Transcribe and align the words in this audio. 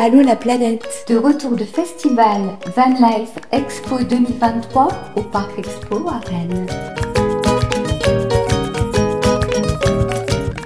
Allô 0.00 0.20
la 0.22 0.36
planète 0.36 1.04
De 1.08 1.16
retour 1.16 1.56
de 1.56 1.64
festival 1.64 2.56
Van 2.76 2.90
Life 2.90 3.32
Expo 3.50 3.98
2023 4.08 4.88
au 5.16 5.22
Parc 5.22 5.58
Expo 5.58 6.06
à 6.08 6.20
Rennes. 6.24 6.66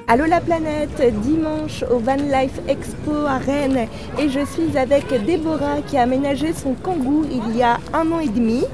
Allô 0.06 0.26
la 0.26 0.42
planète, 0.42 1.03
dimanche 1.22 1.83
au 1.90 1.99
Van 1.99 2.17
Life 2.17 2.60
Expo 2.69 3.24
à 3.26 3.38
Rennes 3.38 3.88
et 4.19 4.29
je 4.29 4.40
suis 4.45 4.76
avec 4.76 5.06
Déborah 5.24 5.80
qui 5.87 5.96
a 5.96 6.03
aménagé 6.03 6.53
son 6.53 6.74
kangou 6.74 7.24
il 7.30 7.56
y 7.56 7.62
a 7.62 7.78
un 7.94 8.12
an 8.12 8.21
et 8.21 8.28
demi 8.28 8.64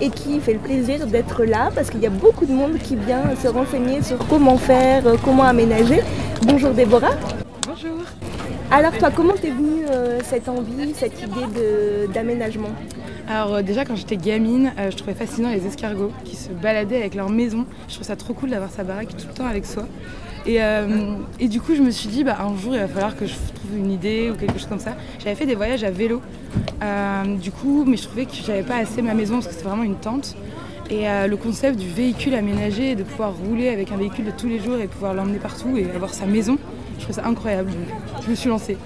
et 0.00 0.10
qui 0.10 0.40
fait 0.40 0.54
le 0.54 0.58
plaisir 0.58 1.06
d'être 1.06 1.44
là 1.44 1.70
parce 1.72 1.90
qu'il 1.90 2.00
y 2.00 2.06
a 2.06 2.10
beaucoup 2.10 2.44
de 2.44 2.52
monde 2.52 2.78
qui 2.82 2.96
vient 2.96 3.22
se 3.40 3.46
renseigner 3.46 4.02
sur 4.02 4.18
comment 4.26 4.58
faire, 4.58 5.04
comment 5.24 5.44
aménager. 5.44 6.00
Bonjour 6.42 6.72
Déborah. 6.72 7.14
Bonjour. 7.68 7.98
Alors 8.70 8.92
toi, 8.98 9.10
comment 9.10 9.32
t'es 9.34 9.50
venue 9.50 9.86
euh, 9.90 10.18
cette 10.24 10.48
envie, 10.48 10.92
cette 10.94 11.22
idée 11.22 12.08
d'aménagement? 12.12 12.68
Alors 13.28 13.54
euh, 13.54 13.62
déjà 13.62 13.84
quand 13.84 13.96
j'étais 13.96 14.16
gamine, 14.16 14.72
je 14.78 14.96
trouvais 14.96 15.14
fascinant 15.14 15.50
les 15.50 15.66
escargots 15.66 16.12
qui 16.24 16.36
se 16.36 16.50
baladaient 16.50 16.98
avec 16.98 17.14
leur 17.14 17.30
maison. 17.30 17.64
Je 17.88 17.94
trouve 17.94 18.06
ça 18.06 18.16
trop 18.16 18.34
cool 18.34 18.50
d'avoir 18.50 18.70
sa 18.70 18.84
baraque 18.84 19.16
tout 19.16 19.26
le 19.26 19.34
temps 19.34 19.46
avec 19.46 19.64
soi. 19.64 19.84
Euh, 20.46 21.14
et, 21.40 21.48
du 21.48 21.60
coup, 21.60 21.74
je 21.74 21.82
me 21.82 21.90
suis 21.90 22.08
dit, 22.08 22.24
bah, 22.24 22.38
un 22.40 22.56
jour, 22.56 22.74
il 22.74 22.80
va 22.80 22.88
falloir 22.88 23.16
que 23.16 23.26
je 23.26 23.34
trouve 23.54 23.76
une 23.76 23.90
idée 23.90 24.30
ou 24.30 24.34
quelque 24.34 24.54
chose 24.54 24.66
comme 24.66 24.78
ça. 24.78 24.96
J'avais 25.18 25.34
fait 25.34 25.46
des 25.46 25.54
voyages 25.54 25.84
à 25.84 25.90
vélo, 25.90 26.22
euh, 26.82 27.36
du 27.36 27.50
coup, 27.50 27.84
mais 27.86 27.96
je 27.96 28.04
trouvais 28.04 28.24
que 28.24 28.32
j'avais 28.46 28.62
pas 28.62 28.76
assez 28.76 29.02
ma 29.02 29.14
maison 29.14 29.34
parce 29.34 29.48
que 29.48 29.52
c'était 29.52 29.66
vraiment 29.66 29.82
une 29.82 29.96
tente. 29.96 30.36
Et 30.90 31.08
euh, 31.08 31.26
le 31.26 31.36
concept 31.36 31.78
du 31.78 31.88
véhicule 31.88 32.34
aménagé, 32.34 32.94
de 32.94 33.02
pouvoir 33.02 33.34
rouler 33.36 33.68
avec 33.68 33.92
un 33.92 33.96
véhicule 33.96 34.24
de 34.24 34.30
tous 34.30 34.46
les 34.46 34.58
jours 34.58 34.78
et 34.78 34.86
pouvoir 34.86 35.12
l'emmener 35.12 35.38
partout 35.38 35.76
et 35.76 35.86
avoir 35.94 36.14
sa 36.14 36.24
maison, 36.24 36.56
je 37.08 37.12
trouvais 37.12 37.22
ça 37.22 37.28
incroyable. 37.28 37.72
Je 38.22 38.30
me 38.30 38.34
suis 38.34 38.48
lancée. 38.48 38.76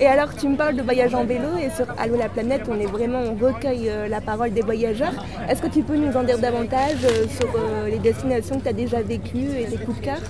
Et 0.00 0.06
alors, 0.06 0.34
tu 0.34 0.48
me 0.48 0.56
parles 0.56 0.76
de 0.76 0.82
voyage 0.82 1.14
en 1.14 1.24
vélo 1.24 1.56
et 1.62 1.70
sur 1.70 1.86
Allo 1.98 2.16
la 2.16 2.28
planète, 2.28 2.62
on 2.70 2.80
est 2.80 2.86
vraiment, 2.86 3.20
on 3.20 3.34
recueille 3.34 3.90
la 4.08 4.20
parole 4.20 4.52
des 4.52 4.62
voyageurs. 4.62 5.12
Est-ce 5.48 5.60
que 5.60 5.68
tu 5.68 5.82
peux 5.82 5.96
nous 5.96 6.16
en 6.16 6.22
dire 6.22 6.38
davantage 6.38 7.00
sur 7.38 7.48
les 7.86 7.98
destinations 7.98 8.56
que 8.58 8.62
tu 8.62 8.68
as 8.68 8.72
déjà 8.72 9.02
vécues 9.02 9.50
et 9.58 9.66
tes 9.66 9.76
coups 9.76 9.98
de 9.98 10.04
cœur? 10.04 10.20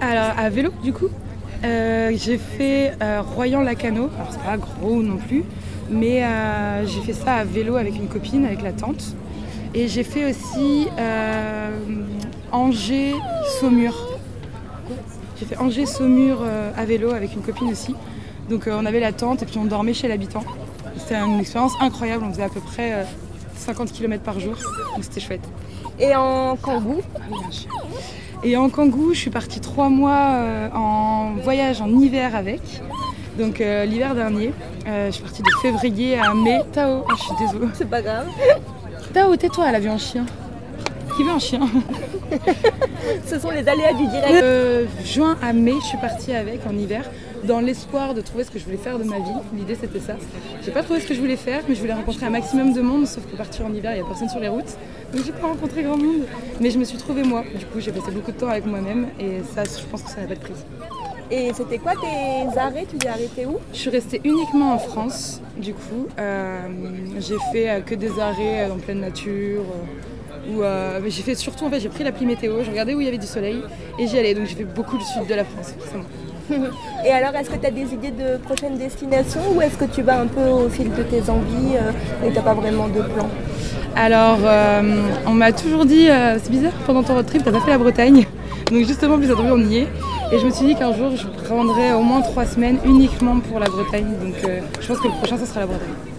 Alors 0.00 0.32
à 0.36 0.50
vélo 0.50 0.72
du 0.82 0.92
coup, 0.92 1.08
euh, 1.64 2.10
j'ai 2.16 2.38
fait 2.38 2.92
euh, 3.00 3.22
Royan-Lacano, 3.22 4.10
alors 4.16 4.32
c'est 4.32 4.42
pas 4.42 4.56
gros 4.56 5.00
non 5.00 5.16
plus, 5.16 5.44
mais 5.88 6.24
euh, 6.24 6.84
j'ai 6.86 7.00
fait 7.02 7.12
ça 7.12 7.34
à 7.34 7.44
vélo 7.44 7.76
avec 7.76 7.94
une 7.94 8.08
copine, 8.08 8.44
avec 8.44 8.62
la 8.62 8.72
tante. 8.72 9.14
Et 9.74 9.86
j'ai 9.86 10.02
fait 10.02 10.28
aussi 10.28 10.88
Angers-Saumur. 12.50 14.11
J'ai 15.42 15.56
fait 15.56 15.58
Angers-Saumur 15.58 16.38
à 16.76 16.84
vélo 16.84 17.10
avec 17.10 17.34
une 17.34 17.42
copine 17.42 17.68
aussi. 17.72 17.96
Donc 18.48 18.68
on 18.70 18.86
avait 18.86 19.00
la 19.00 19.12
tente 19.12 19.42
et 19.42 19.46
puis 19.46 19.58
on 19.58 19.64
dormait 19.64 19.92
chez 19.92 20.06
l'habitant. 20.06 20.44
C'était 20.96 21.16
une 21.16 21.40
expérience 21.40 21.72
incroyable, 21.80 22.22
on 22.24 22.30
faisait 22.30 22.44
à 22.44 22.48
peu 22.48 22.60
près 22.60 23.04
50 23.56 23.90
km 23.92 24.22
par 24.22 24.38
jour, 24.38 24.54
donc 24.94 25.02
c'était 25.02 25.18
chouette. 25.18 25.42
Et 25.98 26.14
en 26.14 26.54
kangou 26.54 27.00
et 28.44 28.56
en 28.56 28.68
Kangoo, 28.68 29.14
je 29.14 29.18
suis 29.18 29.30
partie 29.30 29.60
trois 29.60 29.88
mois 29.88 30.34
euh, 30.34 30.68
en 30.74 31.34
voyage 31.42 31.80
en 31.80 31.88
hiver 31.88 32.34
avec. 32.34 32.60
Donc 33.38 33.60
euh, 33.60 33.84
l'hiver 33.84 34.14
dernier, 34.14 34.52
euh, 34.86 35.06
je 35.06 35.12
suis 35.12 35.22
partie 35.22 35.42
de 35.42 35.50
février 35.60 36.18
à 36.18 36.34
mai. 36.34 36.60
Tao, 36.72 37.04
oh, 37.08 37.12
je 37.16 37.22
suis 37.22 37.34
désolée. 37.38 37.68
C'est 37.72 37.88
pas 37.88 38.02
grave. 38.02 38.26
Tao, 39.12 39.36
tais-toi, 39.36 39.66
elle 39.68 39.74
a 39.76 39.80
vu 39.80 39.88
un 39.88 39.98
chien. 39.98 40.26
Qui 41.16 41.24
veut 41.24 41.30
un 41.30 41.38
chien 41.38 41.60
Ce 43.26 43.38
sont 43.38 43.50
les 43.50 43.68
aléas 43.68 43.92
du 43.92 44.06
direct. 44.06 44.44
juin 45.04 45.36
à 45.42 45.52
mai, 45.52 45.74
je 45.80 45.86
suis 45.86 45.98
partie 45.98 46.32
avec 46.32 46.66
en 46.66 46.76
hiver 46.76 47.04
dans 47.44 47.60
l'espoir 47.60 48.14
de 48.14 48.20
trouver 48.20 48.44
ce 48.44 48.50
que 48.50 48.58
je 48.58 48.64
voulais 48.64 48.76
faire 48.76 48.98
de 48.98 49.04
ma 49.04 49.18
vie. 49.18 49.32
L'idée 49.54 49.76
c'était 49.80 50.00
ça. 50.00 50.14
J'ai 50.64 50.70
pas 50.70 50.82
trouvé 50.82 51.00
ce 51.00 51.06
que 51.06 51.14
je 51.14 51.20
voulais 51.20 51.36
faire, 51.36 51.62
mais 51.68 51.74
je 51.74 51.80
voulais 51.80 51.92
rencontrer 51.92 52.26
un 52.26 52.30
maximum 52.30 52.72
de 52.72 52.80
monde, 52.80 53.06
sauf 53.06 53.26
que 53.26 53.36
partir 53.36 53.66
en 53.66 53.72
hiver, 53.72 53.92
il 53.92 53.96
n'y 53.96 54.00
a 54.00 54.04
personne 54.04 54.28
sur 54.28 54.40
les 54.40 54.48
routes. 54.48 54.76
Donc 55.12 55.24
j'ai 55.24 55.32
pas 55.32 55.48
rencontré 55.48 55.82
grand 55.82 55.96
monde. 55.96 56.22
Mais 56.60 56.70
je 56.70 56.78
me 56.78 56.84
suis 56.84 56.98
trouvée 56.98 57.22
moi. 57.22 57.44
Du 57.58 57.66
coup, 57.66 57.80
j'ai 57.80 57.92
passé 57.92 58.10
beaucoup 58.12 58.32
de 58.32 58.36
temps 58.36 58.48
avec 58.48 58.66
moi-même 58.66 59.08
et 59.18 59.40
ça, 59.54 59.64
je 59.64 59.84
pense 59.90 60.02
que 60.02 60.10
ça 60.10 60.20
n'a 60.20 60.28
pas 60.28 60.34
de 60.34 60.40
prix. 60.40 60.54
Et 61.30 61.50
c'était 61.54 61.78
quoi 61.78 61.92
tes 61.94 62.58
arrêts? 62.58 62.86
Tu 62.88 62.98
t'es 62.98 63.08
arrêté 63.08 63.46
où? 63.46 63.56
Je 63.72 63.78
suis 63.78 63.90
restée 63.90 64.20
uniquement 64.22 64.74
en 64.74 64.78
France, 64.78 65.40
du 65.56 65.72
coup. 65.72 66.06
Euh, 66.18 66.68
j'ai 67.18 67.38
fait 67.52 67.70
euh, 67.70 67.80
que 67.80 67.94
des 67.94 68.20
arrêts 68.20 68.70
en 68.70 68.76
pleine 68.76 69.00
nature. 69.00 69.64
Euh, 70.48 71.00
j'ai 71.06 71.22
fait 71.22 71.34
surtout, 71.34 71.66
en 71.66 71.70
fait, 71.70 71.80
j'ai 71.80 71.88
pris 71.88 72.04
l'appli 72.04 72.26
météo, 72.26 72.62
je 72.64 72.70
regardais 72.70 72.94
où 72.94 73.00
il 73.00 73.04
y 73.04 73.08
avait 73.08 73.18
du 73.18 73.26
soleil 73.26 73.62
et 73.98 74.06
j'y 74.06 74.18
allais. 74.18 74.34
Donc 74.34 74.46
j'ai 74.46 74.56
fait 74.56 74.64
beaucoup 74.64 74.96
le 74.96 75.04
sud 75.04 75.26
de 75.28 75.34
la 75.34 75.44
France, 75.44 75.74
forcément. 75.78 76.04
Et 77.06 77.10
alors, 77.10 77.34
est-ce 77.34 77.50
que 77.50 77.56
tu 77.56 77.66
as 77.66 77.70
des 77.70 77.92
idées 77.94 78.10
de 78.10 78.36
prochaines 78.38 78.76
destinations 78.76 79.40
ou 79.54 79.60
est-ce 79.60 79.76
que 79.76 79.84
tu 79.84 80.02
vas 80.02 80.20
un 80.20 80.26
peu 80.26 80.44
au 80.48 80.68
fil 80.68 80.90
de 80.90 81.02
tes 81.02 81.28
envies 81.30 81.76
euh, 81.76 82.26
et 82.26 82.30
tu 82.30 82.34
n'as 82.34 82.42
pas 82.42 82.54
vraiment 82.54 82.88
de 82.88 83.00
plan? 83.00 83.28
Alors, 83.94 84.38
euh, 84.44 85.02
on 85.26 85.32
m'a 85.32 85.52
toujours 85.52 85.84
dit, 85.84 86.08
euh, 86.08 86.38
c'est 86.42 86.50
bizarre, 86.50 86.72
pendant 86.86 87.02
ton 87.02 87.14
road 87.14 87.26
trip, 87.26 87.42
t'as 87.44 87.52
pas 87.52 87.60
fait 87.60 87.70
la 87.70 87.78
Bretagne. 87.78 88.26
Donc 88.70 88.86
justement, 88.86 89.18
plus 89.18 89.30
on 89.32 89.58
y 89.58 89.78
est. 89.78 89.88
Et 90.32 90.38
je 90.38 90.46
me 90.46 90.50
suis 90.50 90.66
dit 90.66 90.74
qu'un 90.74 90.94
jour, 90.94 91.12
je 91.14 91.26
prendrais 91.44 91.92
au 91.92 92.00
moins 92.00 92.22
trois 92.22 92.46
semaines 92.46 92.78
uniquement 92.86 93.38
pour 93.40 93.58
la 93.58 93.68
Bretagne. 93.68 94.14
Donc 94.22 94.34
je 94.80 94.86
pense 94.86 94.98
que 94.98 95.08
le 95.08 95.14
prochain, 95.14 95.36
ce 95.36 95.44
sera 95.44 95.60
la 95.60 95.66
Bretagne. 95.66 96.11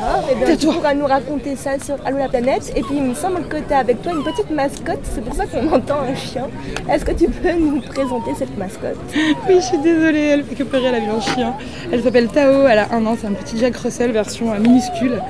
D'accord, 0.00 0.30
et 0.30 0.34
bien 0.34 0.56
tu 0.56 0.66
pourras 0.66 0.94
nous 0.94 1.06
raconter 1.06 1.56
ça 1.56 1.78
sur 1.78 1.96
Allo 2.06 2.18
la 2.18 2.28
planète. 2.28 2.72
Et 2.74 2.82
puis 2.82 2.96
il 2.96 3.02
me 3.02 3.14
semble 3.14 3.46
que 3.48 3.56
tu 3.56 3.72
as 3.72 3.78
avec 3.78 4.02
toi 4.02 4.12
une 4.12 4.22
petite 4.22 4.50
mascotte, 4.50 5.00
c'est 5.02 5.22
pour 5.22 5.34
ça 5.34 5.46
qu'on 5.46 5.68
entend 5.74 6.00
un 6.00 6.14
chien. 6.14 6.48
Est-ce 6.90 7.04
que 7.04 7.12
tu 7.12 7.28
peux 7.28 7.52
nous 7.52 7.80
présenter 7.80 8.30
cette 8.38 8.56
mascotte? 8.56 8.98
Oui, 9.14 9.56
je 9.56 9.60
suis 9.60 9.78
désolée, 9.78 10.20
elle 10.20 10.44
fait 10.44 10.54
que 10.54 10.62
pleurer, 10.62 10.86
elle 10.86 10.94
a 10.96 11.00
vu 11.00 11.10
un 11.10 11.20
chien. 11.20 11.54
Elle 11.92 12.02
s'appelle 12.02 12.28
Tao, 12.28 12.66
elle 12.66 12.78
a 12.78 12.88
un 12.92 13.04
an, 13.06 13.16
c'est 13.20 13.26
un 13.26 13.32
petit 13.32 13.58
Jack 13.58 13.76
Russell 13.76 14.12
version 14.12 14.52
euh, 14.52 14.58
minuscule. 14.58 15.20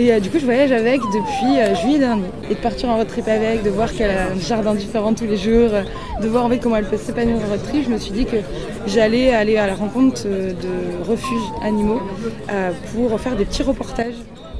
Et 0.00 0.14
euh, 0.14 0.18
du 0.18 0.30
coup, 0.30 0.38
je 0.38 0.46
voyage 0.46 0.72
avec 0.72 0.98
depuis 1.02 1.58
euh, 1.58 1.74
juillet 1.74 1.98
dernier. 1.98 2.30
Et 2.50 2.54
de 2.54 2.60
partir 2.60 2.88
en 2.88 2.96
road 2.96 3.06
trip 3.06 3.28
avec, 3.28 3.62
de 3.62 3.68
voir 3.68 3.92
qu'elle 3.92 4.10
a 4.10 4.30
un 4.30 4.38
jardin 4.38 4.74
différent 4.74 5.12
tous 5.12 5.26
les 5.26 5.36
jours, 5.36 5.68
de 6.22 6.26
voir 6.26 6.46
en 6.46 6.48
fait 6.48 6.58
comment 6.58 6.76
elle 6.76 6.88
peut 6.88 6.96
s'épanouir 6.96 7.36
en 7.44 7.50
road 7.50 7.62
trip, 7.62 7.84
je 7.84 7.90
me 7.90 7.98
suis 7.98 8.12
dit 8.12 8.24
que 8.24 8.38
j'allais 8.86 9.34
aller 9.34 9.58
à 9.58 9.66
la 9.66 9.74
rencontre 9.74 10.24
de 10.24 11.04
refuges 11.06 11.50
animaux 11.62 12.00
pour 12.94 13.20
faire 13.20 13.36
des 13.36 13.44
petits 13.44 13.62
reportages. 13.62 14.14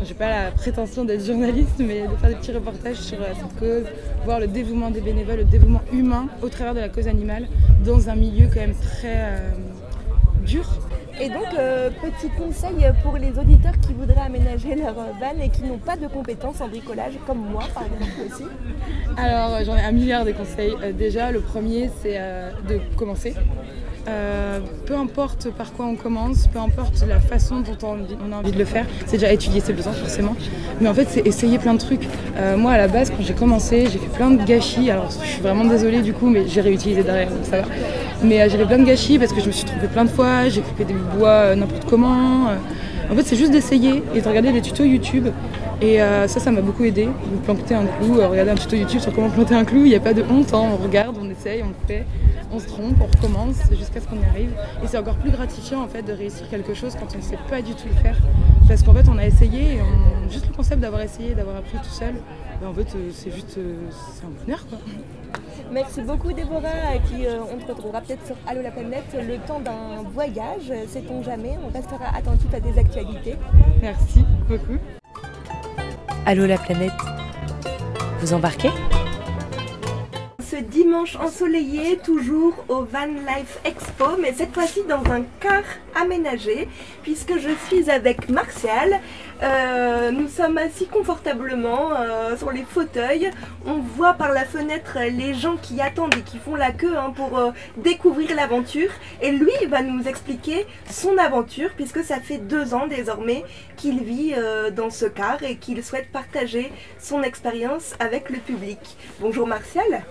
J'ai 0.04 0.12
pas 0.12 0.28
la 0.28 0.50
prétention 0.50 1.06
d'être 1.06 1.24
journaliste, 1.24 1.78
mais 1.78 2.02
de 2.02 2.16
faire 2.20 2.28
des 2.28 2.36
petits 2.36 2.52
reportages 2.52 2.96
sur 2.96 3.16
cette 3.16 3.58
cause, 3.58 3.84
voir 4.26 4.40
le 4.40 4.46
dévouement 4.46 4.90
des 4.90 5.00
bénévoles, 5.00 5.38
le 5.38 5.44
dévouement 5.44 5.80
humain 5.90 6.26
au 6.42 6.50
travers 6.50 6.74
de 6.74 6.80
la 6.80 6.90
cause 6.90 7.08
animale, 7.08 7.48
dans 7.82 8.10
un 8.10 8.14
milieu 8.14 8.46
quand 8.52 8.60
même 8.60 8.74
très 8.74 9.40
dur 10.44 10.66
et 11.20 11.28
donc, 11.28 11.46
euh, 11.58 11.90
petit 11.90 12.30
conseil 12.30 12.90
pour 13.02 13.16
les 13.18 13.38
auditeurs 13.38 13.78
qui 13.80 13.92
voudraient 13.92 14.22
aménager 14.22 14.74
leur 14.74 14.94
van 14.94 15.38
et 15.42 15.50
qui 15.50 15.62
n'ont 15.64 15.78
pas 15.78 15.96
de 15.96 16.06
compétences 16.06 16.60
en 16.60 16.68
bricolage, 16.68 17.12
comme 17.26 17.38
moi 17.50 17.64
par 17.74 17.84
exemple 17.84 18.10
aussi. 18.26 18.44
Alors, 19.18 19.62
j'en 19.64 19.76
ai 19.76 19.82
un 19.82 19.92
milliard 19.92 20.24
de 20.24 20.32
conseils. 20.32 20.74
Euh, 20.82 20.92
déjà, 20.92 21.30
le 21.30 21.40
premier, 21.40 21.90
c'est 22.00 22.14
euh, 22.16 22.50
de 22.68 22.80
commencer. 22.96 23.34
Peu 24.86 24.96
importe 24.96 25.50
par 25.50 25.72
quoi 25.72 25.86
on 25.86 25.94
commence, 25.94 26.48
peu 26.48 26.58
importe 26.58 27.04
la 27.06 27.20
façon 27.20 27.60
dont 27.60 27.76
on, 27.82 28.32
a 28.32 28.36
envie 28.36 28.52
de 28.52 28.58
le 28.58 28.64
faire, 28.64 28.86
c'est 29.06 29.18
déjà 29.18 29.32
étudier 29.32 29.60
ses 29.60 29.72
besoins 29.72 29.92
forcément, 29.92 30.34
mais 30.80 30.88
en 30.88 30.94
fait 30.94 31.06
c'est 31.08 31.26
essayer 31.26 31.58
plein 31.58 31.74
de 31.74 31.78
trucs. 31.78 32.08
moi 32.56 32.72
à 32.72 32.78
la 32.78 32.88
base 32.88 33.10
quand 33.10 33.22
j'ai 33.22 33.34
commencé, 33.34 33.86
j'ai 33.92 33.98
fait 33.98 34.14
plein 34.14 34.30
de 34.30 34.42
gâchis, 34.42 34.90
alors 34.90 35.10
je 35.10 35.26
suis 35.26 35.42
vraiment 35.42 35.64
désolée 35.64 36.02
du 36.02 36.12
coup, 36.12 36.28
mais 36.28 36.48
j'ai 36.48 36.60
réutilisé 36.60 37.02
derrière, 37.02 37.30
donc 37.30 37.44
ça 37.44 37.60
va. 37.60 37.68
Mais 38.22 38.42
euh, 38.42 38.48
j'avais 38.50 38.66
plein 38.66 38.78
de 38.78 38.84
gâchis 38.84 39.18
parce 39.18 39.32
que 39.32 39.40
je 39.40 39.46
me 39.46 39.52
suis 39.52 39.64
trompée 39.64 39.86
plein 39.86 40.04
de 40.04 40.10
fois, 40.10 40.48
j'ai 40.48 40.60
coupé 40.60 40.84
des 40.84 40.94
bois 40.94 41.28
euh, 41.28 41.54
n'importe 41.54 41.86
comment. 41.88 42.48
Euh. 42.48 42.56
En 43.10 43.16
fait, 43.16 43.22
c'est 43.22 43.36
juste 43.36 43.50
d'essayer 43.50 44.02
et 44.14 44.20
de 44.20 44.28
regarder 44.28 44.52
des 44.52 44.60
tutos 44.60 44.84
YouTube. 44.84 45.28
Et 45.82 45.98
ça, 45.98 46.40
ça 46.40 46.50
m'a 46.52 46.60
beaucoup 46.60 46.84
aidé. 46.84 47.08
Vous 47.32 47.52
un 47.52 47.86
clou, 47.86 48.20
un 48.20 48.54
tuto 48.54 48.76
YouTube 48.76 49.00
sur 49.00 49.12
comment 49.14 49.30
planter 49.30 49.54
un 49.54 49.64
clou, 49.64 49.80
il 49.80 49.88
n'y 49.88 49.94
a 49.96 50.00
pas 50.00 50.12
de 50.12 50.22
honte, 50.22 50.52
hein. 50.52 50.60
on 50.60 50.76
regarde, 50.76 51.16
on 51.20 51.28
essaye, 51.30 51.62
on 51.62 51.68
le 51.68 51.74
fait, 51.88 52.04
on 52.52 52.58
se 52.58 52.66
trompe, 52.66 52.96
on 53.00 53.06
recommence 53.06 53.56
jusqu'à 53.72 54.00
ce 54.00 54.08
qu'on 54.08 54.20
y 54.20 54.24
arrive. 54.24 54.52
Et 54.82 54.86
c'est 54.86 54.98
encore 54.98 55.16
plus 55.16 55.30
gratifiant 55.30 55.82
en 55.82 55.88
fait 55.88 56.02
de 56.02 56.12
réussir 56.12 56.48
quelque 56.48 56.74
chose 56.74 56.94
quand 56.98 57.14
on 57.14 57.18
ne 57.18 57.22
sait 57.22 57.38
pas 57.48 57.62
du 57.62 57.74
tout 57.74 57.88
le 57.88 57.94
faire. 57.94 58.16
Parce 58.68 58.82
qu'en 58.82 58.94
fait, 58.94 59.08
on 59.08 59.18
a 59.18 59.26
essayé 59.26 59.74
et 59.74 59.80
juste 60.30 60.46
le 60.48 60.54
concept 60.54 60.80
d'avoir 60.80 61.02
essayé, 61.02 61.34
d'avoir 61.34 61.56
appris 61.56 61.78
tout 61.78 61.90
seul, 61.90 62.14
ben, 62.60 62.68
en 62.68 62.74
fait, 62.74 62.88
c'est 63.12 63.32
juste 63.32 63.58
c'est 63.58 64.24
un 64.24 64.30
bonheur 64.44 64.66
quoi. 64.68 64.78
Merci 65.72 66.02
beaucoup 66.02 66.32
Déborah, 66.32 66.96
et 66.96 67.00
puis 67.00 67.26
euh, 67.26 67.38
on 67.52 67.64
te 67.64 67.70
retrouvera 67.70 68.00
peut-être 68.00 68.26
sur 68.26 68.34
Allo 68.48 68.60
la 68.60 68.72
planète 68.72 69.04
le 69.14 69.38
temps 69.46 69.60
d'un 69.60 70.02
voyage, 70.12 70.72
sait-on 70.88 71.22
jamais, 71.22 71.56
on 71.64 71.72
restera 71.72 72.06
attentif 72.16 72.52
à 72.52 72.58
des 72.58 72.76
actualités. 72.76 73.36
Merci 73.80 74.24
beaucoup. 74.48 74.78
Allô 76.26 76.46
la 76.46 76.58
planète, 76.58 76.92
vous 78.20 78.32
embarquez? 78.32 78.70
Dimanche 80.70 81.16
ensoleillé, 81.16 81.98
toujours 81.98 82.54
au 82.68 82.84
Van 82.84 83.06
Life 83.06 83.58
Expo, 83.64 84.16
mais 84.20 84.32
cette 84.32 84.54
fois-ci 84.54 84.82
dans 84.88 85.02
un 85.12 85.22
car 85.40 85.64
aménagé, 86.00 86.68
puisque 87.02 87.38
je 87.38 87.50
suis 87.66 87.90
avec 87.90 88.28
Martial, 88.28 89.00
Euh, 89.42 90.10
nous 90.10 90.28
sommes 90.28 90.58
assis 90.58 90.86
confortablement 90.86 91.92
euh, 91.98 92.36
sur 92.36 92.50
les 92.50 92.62
fauteuils. 92.62 93.30
On 93.66 93.78
voit 93.78 94.12
par 94.12 94.32
la 94.32 94.44
fenêtre 94.44 94.98
les 95.10 95.32
gens 95.32 95.56
qui 95.56 95.80
attendent 95.80 96.14
et 96.14 96.22
qui 96.22 96.38
font 96.38 96.56
la 96.56 96.72
queue 96.72 96.96
hein, 96.96 97.12
pour 97.14 97.38
euh, 97.38 97.50
découvrir 97.78 98.34
l'aventure. 98.34 98.90
Et 99.22 99.30
lui 99.30 99.52
va 99.68 99.82
nous 99.82 100.06
expliquer 100.06 100.66
son 100.90 101.16
aventure 101.16 101.70
puisque 101.74 102.04
ça 102.04 102.20
fait 102.20 102.38
deux 102.38 102.74
ans 102.74 102.86
désormais 102.86 103.44
qu'il 103.76 104.02
vit 104.02 104.34
dans 104.76 104.90
ce 104.90 105.06
car 105.06 105.42
et 105.42 105.56
qu'il 105.56 105.82
souhaite 105.82 106.12
partager 106.12 106.70
son 106.98 107.22
expérience 107.22 107.94
avec 107.98 108.28
le 108.28 108.36
public. 108.38 108.78
Bonjour 109.20 109.46
Martial. 109.46 110.04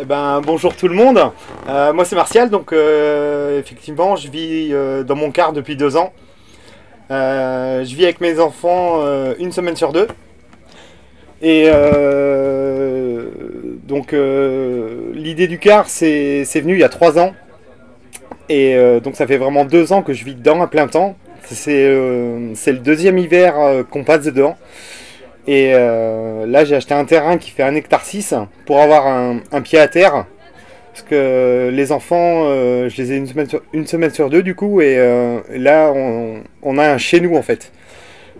Eh 0.00 0.04
ben, 0.06 0.40
bonjour 0.40 0.74
tout 0.74 0.88
le 0.88 0.94
monde. 0.94 1.20
moi 1.66 2.04
c'est 2.06 2.16
Martial, 2.16 2.48
donc 2.48 2.72
effectivement 2.72 4.16
je 4.16 4.30
vis 4.30 4.72
dans 5.04 5.16
mon 5.16 5.30
car 5.30 5.52
depuis 5.52 5.76
deux 5.76 5.98
ans. 5.98 6.14
Euh, 7.10 7.84
je 7.84 7.96
vis 7.96 8.04
avec 8.04 8.20
mes 8.20 8.38
enfants 8.38 9.00
euh, 9.00 9.34
une 9.38 9.50
semaine 9.52 9.76
sur 9.76 9.92
deux. 9.92 10.06
Et 11.42 11.64
euh, 11.66 13.24
donc 13.84 14.12
l'idée 15.14 15.48
du 15.48 15.58
car, 15.58 15.88
c'est 15.88 16.44
venu 16.54 16.74
il 16.74 16.80
y 16.80 16.84
a 16.84 16.88
trois 16.88 17.18
ans. 17.18 17.32
Et 18.48 18.76
donc 19.02 19.16
ça 19.16 19.26
fait 19.26 19.36
vraiment 19.36 19.64
deux 19.64 19.92
ans 19.92 20.02
que 20.02 20.12
je 20.12 20.24
vis 20.24 20.34
dedans 20.34 20.60
à 20.60 20.66
plein 20.66 20.86
temps. 20.86 21.16
C'est 21.44 21.88
le 21.88 22.78
deuxième 22.78 23.18
hiver 23.18 23.54
qu'on 23.90 24.04
passe 24.04 24.22
dedans. 24.24 24.56
Et 25.46 25.72
là 25.72 26.64
j'ai 26.64 26.76
acheté 26.76 26.94
un 26.94 27.06
terrain 27.06 27.38
qui 27.38 27.50
fait 27.50 27.62
un 27.62 27.74
hectare 27.74 28.04
6 28.04 28.34
pour 28.66 28.80
avoir 28.80 29.06
un 29.06 29.62
pied 29.62 29.78
à 29.78 29.88
terre 29.88 30.26
que 31.02 31.70
les 31.72 31.92
enfants, 31.92 32.44
euh, 32.44 32.88
je 32.88 33.02
les 33.02 33.12
ai 33.12 33.16
une 33.16 33.26
semaine, 33.26 33.48
sur, 33.48 33.62
une 33.72 33.86
semaine 33.86 34.10
sur 34.10 34.30
deux 34.30 34.42
du 34.42 34.54
coup, 34.54 34.80
et 34.80 34.96
euh, 34.98 35.40
là 35.50 35.92
on, 35.92 36.78
a 36.78 36.90
un 36.90 36.98
chez 36.98 37.20
nous 37.20 37.36
en 37.36 37.42
fait. 37.42 37.72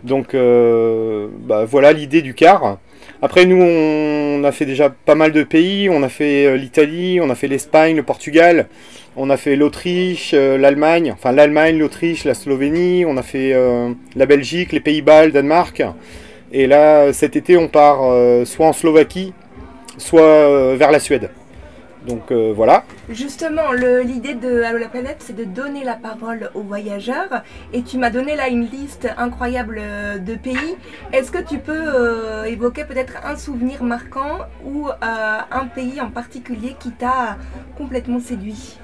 Donc 0.05 0.35
euh, 0.35 1.29
bah, 1.41 1.65
voilà 1.65 1.93
l'idée 1.93 2.23
du 2.23 2.35
car. 2.35 2.79
Après 3.23 3.45
nous 3.45 3.63
on 3.63 4.45
a 4.45 4.53
fait 4.53 4.67
déjà 4.67 4.91
pas 4.91 5.15
mal 5.15 5.33
de 5.33 5.43
pays, 5.43 5.91
on 5.91 6.03
a 6.03 6.09
fait 6.09 6.57
l'Italie, 6.57 7.21
on 7.23 7.31
a 7.31 7.35
fait 7.35 7.49
l'Espagne, 7.49 7.97
le 7.97 8.03
Portugal, 8.03 8.69
on 9.17 9.31
a 9.31 9.37
fait 9.37 9.57
l'Autriche, 9.57 10.33
l'Allemagne, 10.33 11.13
enfin 11.13 11.33
l'Allemagne, 11.33 11.79
l'Autriche, 11.79 12.25
la 12.25 12.35
Slovénie, 12.35 13.05
on 13.07 13.17
a 13.17 13.23
fait 13.23 13.55
la 14.17 14.27
Belgique, 14.27 14.73
les 14.73 14.81
Pays-Bas, 14.81 15.27
le 15.27 15.33
Danemark. 15.33 15.83
Et 16.53 16.67
là 16.67 17.13
cet 17.13 17.37
été 17.37 17.57
on 17.57 17.69
part 17.69 18.01
soit 18.47 18.67
en 18.67 18.73
Slovaquie, 18.73 19.35
soit 19.99 20.75
vers 20.77 20.91
la 20.91 21.01
Suède. 21.01 21.31
Donc 22.07 22.31
euh, 22.31 22.53
voilà. 22.55 22.85
Justement, 23.11 23.73
l'idée 23.73 24.35
de 24.35 24.63
Allo 24.63 24.79
la 24.79 24.89
planète, 24.89 25.17
c'est 25.21 25.37
de 25.37 25.45
donner 25.45 25.85
la 25.85 25.95
parole 25.95 26.51
aux 26.55 26.63
voyageurs. 26.63 27.43
Et 27.73 27.83
tu 27.83 27.99
m'as 27.99 28.11
donné 28.11 28.37
là 28.37 28.49
une 28.49 28.67
liste 28.67 29.09
incroyable 29.19 29.79
euh, 29.81 30.19
de 30.19 30.35
pays. 30.35 30.77
Est-ce 31.13 31.31
que 31.31 31.43
tu 31.43 31.59
peux 31.59 31.73
euh, 31.73 32.45
évoquer 32.45 32.85
peut-être 32.85 33.19
un 33.25 33.37
souvenir 33.37 33.83
marquant 33.83 34.39
ou 34.65 34.89
un 35.03 35.67
pays 35.67 36.01
en 36.01 36.11
particulier 36.11 36.75
qui 36.79 36.91
t'a 36.91 37.37
complètement 37.77 38.21
séduit? 38.21 38.79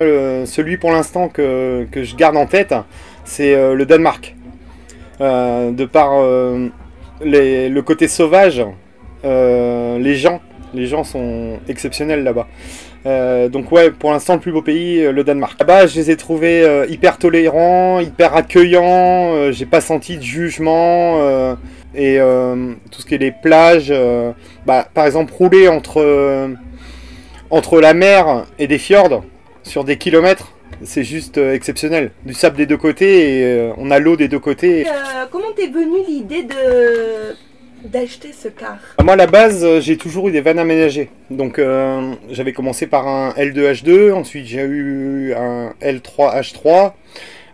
Celui 0.00 0.78
pour 0.78 0.90
l'instant 0.90 1.28
que, 1.28 1.86
je 1.94 2.16
garde 2.16 2.36
en 2.36 2.46
tête, 2.46 2.74
c'est 3.24 3.54
le 3.74 3.86
Danemark. 3.86 4.34
de 5.20 5.84
par 5.84 6.10
le 7.20 7.80
côté 7.80 8.08
sauvage, 8.08 8.64
les 9.24 10.14
gens 10.16 10.40
les 10.74 10.86
gens 10.86 11.04
sont 11.04 11.58
exceptionnels 11.68 12.24
là-bas. 12.24 12.46
Euh, 13.04 13.48
donc 13.48 13.72
ouais, 13.72 13.90
pour 13.90 14.12
l'instant, 14.12 14.34
le 14.34 14.40
plus 14.40 14.52
beau 14.52 14.62
pays, 14.62 15.00
euh, 15.00 15.12
le 15.12 15.24
Danemark. 15.24 15.58
Là-bas, 15.58 15.86
je 15.86 15.96
les 15.96 16.10
ai 16.10 16.16
trouvés 16.16 16.62
euh, 16.62 16.86
hyper 16.88 17.18
tolérants, 17.18 18.00
hyper 18.00 18.36
accueillants. 18.36 19.50
j'ai 19.50 19.66
pas 19.66 19.80
senti 19.80 20.16
de 20.16 20.22
jugement. 20.22 21.56
et 21.94 22.18
tout 22.90 23.00
ce 23.00 23.06
qui 23.06 23.14
est 23.14 23.18
les 23.18 23.32
plages, 23.32 23.92
bah, 24.66 24.88
par 24.94 25.06
exemple, 25.06 25.32
rouler 25.32 25.68
entre, 25.68 26.48
entre 27.50 27.80
la 27.80 27.94
mer 27.94 28.46
et 28.58 28.66
des 28.66 28.78
fjords 28.78 29.24
sur 29.62 29.84
des 29.84 29.96
kilomètres, 29.96 30.52
c'est 30.84 31.04
juste 31.04 31.38
exceptionnel. 31.38 32.12
Du 32.24 32.34
sable 32.34 32.56
des 32.56 32.66
deux 32.66 32.76
côtés 32.76 33.40
et 33.40 33.72
on 33.76 33.90
a 33.90 33.98
l'eau 33.98 34.16
des 34.16 34.28
deux 34.28 34.38
côtés. 34.38 34.86
comment 35.30 35.52
t'es 35.54 35.68
venue 35.68 36.04
l'idée 36.06 36.44
de 36.44 37.34
d'acheter 37.84 38.32
ce 38.32 38.48
car 38.48 38.78
ah, 38.98 39.02
Moi, 39.02 39.14
à 39.14 39.16
la 39.16 39.26
base, 39.26 39.64
euh, 39.64 39.80
j'ai 39.80 39.96
toujours 39.96 40.28
eu 40.28 40.32
des 40.32 40.40
vannes 40.40 40.58
aménagées. 40.58 41.10
Donc, 41.30 41.58
euh, 41.58 42.14
j'avais 42.30 42.52
commencé 42.52 42.86
par 42.86 43.06
un 43.08 43.30
L2H2, 43.30 44.12
ensuite 44.12 44.46
j'ai 44.46 44.62
eu 44.62 45.34
un 45.34 45.74
L3H3, 45.80 46.92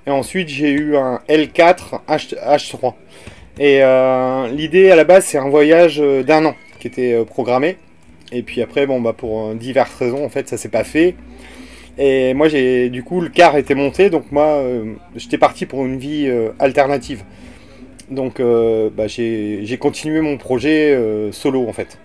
et 0.07 0.11
ensuite 0.11 0.49
j'ai 0.49 0.71
eu 0.71 0.97
un 0.97 1.21
L4H3. 1.29 2.95
Et 3.59 3.83
euh, 3.83 4.49
l'idée 4.49 4.91
à 4.91 4.97
la 4.97 5.05
base, 5.05 5.25
c'est 5.25 5.39
un 5.39 5.49
voyage 5.49 5.99
d'un 5.99 6.45
an 6.45 6.55
qui 6.79 6.87
était 6.87 7.25
programmé. 7.25 7.77
Et 8.31 8.43
puis 8.43 8.63
après, 8.63 8.87
bon, 8.87 9.01
bah, 9.01 9.15
pour 9.17 9.55
diverses 9.55 9.95
raisons, 9.95 10.25
en 10.25 10.29
fait, 10.29 10.49
ça 10.49 10.57
s'est 10.57 10.69
pas 10.69 10.85
fait. 10.85 11.17
Et 11.97 12.35
moi, 12.35 12.49
j'ai 12.49 12.91
du 12.91 13.03
coup, 13.03 13.21
le 13.21 13.29
car 13.29 13.57
était 13.57 13.75
monté, 13.75 14.11
donc 14.11 14.31
moi, 14.31 14.63
j'étais 15.17 15.39
parti 15.39 15.67
pour 15.67 15.85
une 15.85 15.99
vie 15.99 16.31
alternative. 16.61 17.25
Donc 18.11 18.41
euh, 18.41 18.89
bah, 18.91 19.07
j'ai 19.07 19.79
continué 19.79 20.21
mon 20.21 20.39
projet 20.39 20.95
euh, 20.95 21.31
solo 21.33 21.69
en 21.69 21.73
fait. 21.73 21.99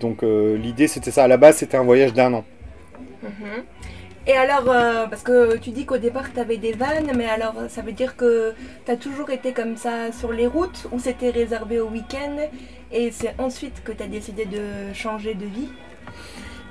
Donc 0.00 0.22
euh, 0.22 0.56
l'idée 0.56 0.88
c'était 0.88 1.10
ça, 1.10 1.24
à 1.24 1.28
la 1.28 1.36
base 1.36 1.56
c'était 1.56 1.76
un 1.76 1.84
voyage 1.84 2.12
d'un 2.12 2.34
an. 2.34 2.44
Mhm. 3.22 3.62
Et 4.24 4.34
alors, 4.34 4.66
parce 5.10 5.24
que 5.24 5.56
tu 5.56 5.70
dis 5.70 5.84
qu'au 5.84 5.98
départ 5.98 6.32
tu 6.32 6.38
avais 6.38 6.56
des 6.56 6.72
vannes, 6.72 7.10
mais 7.16 7.26
alors 7.26 7.54
ça 7.68 7.82
veut 7.82 7.90
dire 7.90 8.16
que 8.16 8.54
tu 8.86 8.92
as 8.92 8.96
toujours 8.96 9.30
été 9.30 9.50
comme 9.50 9.76
ça 9.76 10.12
sur 10.12 10.32
les 10.32 10.46
routes 10.46 10.86
ou 10.92 11.00
c'était 11.00 11.30
réservé 11.30 11.80
au 11.80 11.88
week-end 11.88 12.36
et 12.92 13.10
c'est 13.10 13.34
ensuite 13.38 13.82
que 13.82 13.90
tu 13.90 14.00
as 14.00 14.06
décidé 14.06 14.44
de 14.44 14.94
changer 14.94 15.34
de 15.34 15.46
vie? 15.46 15.68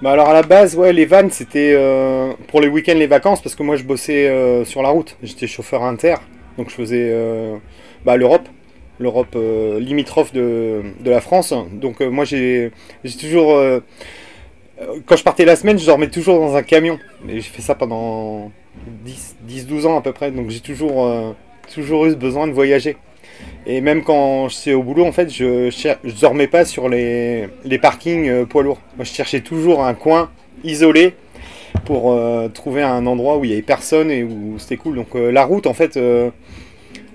Bah 0.01 0.11
alors 0.11 0.29
à 0.29 0.33
la 0.33 0.43
base, 0.43 0.77
ouais, 0.77 0.93
les 0.93 1.05
vannes 1.05 1.29
c'était 1.29 1.75
pour 2.47 2.61
les 2.61 2.69
week-ends, 2.69 2.95
les 2.95 3.07
vacances, 3.07 3.41
parce 3.41 3.55
que 3.55 3.63
moi 3.63 3.75
je 3.75 3.83
bossais 3.83 4.63
sur 4.63 4.81
la 4.81 4.89
route, 4.89 5.17
j'étais 5.21 5.47
chauffeur 5.47 5.83
inter, 5.83 6.15
donc 6.57 6.69
je 6.69 6.75
faisais 6.75 7.13
bah, 8.05 8.17
l'Europe, 8.17 8.47
l'Europe 9.01 9.35
euh, 9.35 9.79
limitrophe 9.79 10.31
de, 10.31 10.83
la 11.03 11.21
France. 11.21 11.53
Donc 11.73 12.01
euh, 12.01 12.09
moi 12.09 12.23
j'ai 12.25 12.71
toujours... 13.19 13.53
Euh, 13.53 13.79
quand 15.05 15.15
je 15.15 15.23
partais 15.23 15.45
la 15.45 15.55
semaine, 15.55 15.77
je 15.77 15.85
dormais 15.85 16.09
toujours 16.09 16.39
dans 16.39 16.55
un 16.55 16.63
camion. 16.63 16.97
Et 17.29 17.35
j'ai 17.35 17.41
fait 17.41 17.61
ça 17.61 17.75
pendant 17.75 18.51
10-12 19.47 19.85
ans 19.85 19.97
à 19.97 20.01
peu 20.01 20.11
près. 20.11 20.31
Donc 20.31 20.49
j'ai 20.49 20.59
toujours, 20.59 21.35
toujours 21.71 22.07
eu 22.07 22.15
besoin 22.15 22.47
de 22.47 22.51
voyager. 22.51 22.97
Et 23.67 23.79
même 23.79 24.03
quand 24.03 24.49
je 24.49 24.55
suis 24.55 24.73
au 24.73 24.81
boulot, 24.81 25.05
en 25.05 25.11
fait, 25.11 25.29
je 25.29 25.65
ne 26.03 26.19
dormais 26.19 26.47
pas 26.47 26.65
sur 26.65 26.89
les, 26.89 27.47
les 27.63 27.77
parkings 27.77 28.47
poids 28.47 28.63
lourds. 28.63 28.81
Moi, 28.95 29.05
je 29.05 29.11
cherchais 29.11 29.41
toujours 29.41 29.83
un 29.83 29.93
coin 29.93 30.31
isolé 30.63 31.13
pour 31.85 32.19
trouver 32.51 32.81
un 32.81 33.05
endroit 33.05 33.37
où 33.37 33.45
il 33.45 33.49
n'y 33.49 33.53
avait 33.53 33.61
personne 33.61 34.09
et 34.09 34.23
où 34.23 34.55
c'était 34.57 34.77
cool. 34.77 34.95
Donc 34.95 35.09
la 35.13 35.45
route, 35.45 35.67
en 35.67 35.75
fait, 35.75 35.95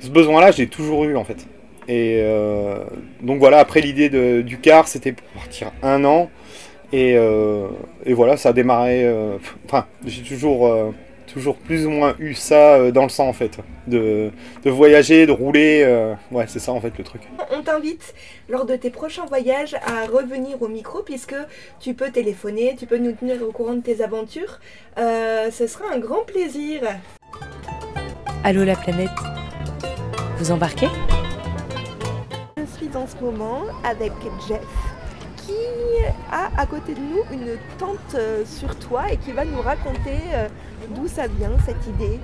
ce 0.00 0.09
besoin-là, 0.09 0.50
j'ai 0.50 0.69
toujours 0.69 1.05
eu, 1.05 1.17
en 1.17 1.25
fait. 1.25 1.47
Et 1.88 2.21
euh, 2.21 2.85
donc 3.21 3.38
voilà, 3.38 3.59
après 3.59 3.81
l'idée 3.81 4.09
du 4.43 4.59
car, 4.59 4.88
c'était 4.88 5.12
pour 5.12 5.26
partir 5.29 5.71
un 5.83 6.05
an. 6.05 6.31
Et, 6.93 7.15
euh, 7.17 7.69
voilà, 8.07 8.37
ça 8.37 8.50
a 8.50 8.53
démarré. 8.53 9.05
Euh, 9.05 9.38
enfin, 9.67 9.87
j'ai 10.05 10.23
toujours, 10.23 10.73
toujours 11.26 11.57
plus 11.57 11.87
ou 11.87 11.91
moins 11.91 12.15
eu 12.19 12.35
ça 12.35 12.91
dans 12.91 13.05
le 13.05 13.09
sang 13.09 13.29
en 13.29 13.33
fait. 13.33 13.59
De, 13.87 14.33
voyager, 14.65 15.26
de 15.26 15.33
rouler. 15.33 15.85
ouais, 16.33 16.47
c'est 16.49 16.59
ça 16.59 16.73
en 16.73 16.81
fait 16.81 16.97
le 16.99 17.05
truc. 17.05 17.23
On 17.53 17.62
t'invite 17.62 18.15
lors 18.49 18.67
de 18.67 18.75
tes 18.75 18.91
prochains 18.91 19.26
voyages 19.26 19.75
à 19.75 20.07
revenir 20.07 20.61
au 20.61 20.69
micro 20.69 21.03
puisque 21.03 21.37
tu 21.79 21.95
peux 21.95 22.11
téléphoner, 22.11 22.75
tu 22.79 22.87
peux 22.87 22.99
nous 22.99 23.12
tenir 23.12 23.43
au 23.43 23.53
courant 23.53 23.75
de 23.75 23.83
tes 23.83 24.03
aventures. 24.03 24.61
ce 24.97 25.67
sera 25.69 25.93
un 25.93 25.99
grand 25.99 26.25
plaisir. 26.25 26.83
Allô 28.43 28.65
la 28.65 28.76
planète 28.76 29.36
Vous 30.38 30.50
embarquez 30.50 30.88
en 32.97 33.07
ce 33.07 33.16
moment 33.23 33.62
avec 33.85 34.12
Jeff 34.49 34.61
qui 35.37 35.52
a 36.31 36.50
à 36.61 36.66
côté 36.66 36.95
de 36.95 37.00
nous 37.00 37.23
une 37.31 37.57
tente 37.78 37.99
euh, 38.14 38.45
sur 38.45 38.75
toit 38.76 39.12
et 39.12 39.16
qui 39.19 39.33
va 39.33 39.45
nous 39.45 39.61
raconter 39.61 40.19
euh, 40.35 40.49
d'où 40.95 41.07
ça 41.07 41.26
vient 41.26 41.52
cette 41.64 41.87
idée. 41.87 42.19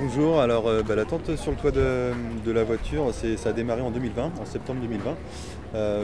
Bonjour, 0.00 0.40
alors 0.40 0.68
euh, 0.68 0.82
bah, 0.82 0.94
la 0.94 1.04
tente 1.04 1.36
sur 1.36 1.50
le 1.50 1.56
toit 1.56 1.70
de, 1.70 2.12
la 2.50 2.64
voiture, 2.64 3.12
ça 3.12 3.48
a 3.48 3.52
démarré 3.52 3.80
en 3.80 3.90
2020, 3.90 4.32
en 4.40 4.44
septembre 4.44 4.80
2020, 4.80 5.10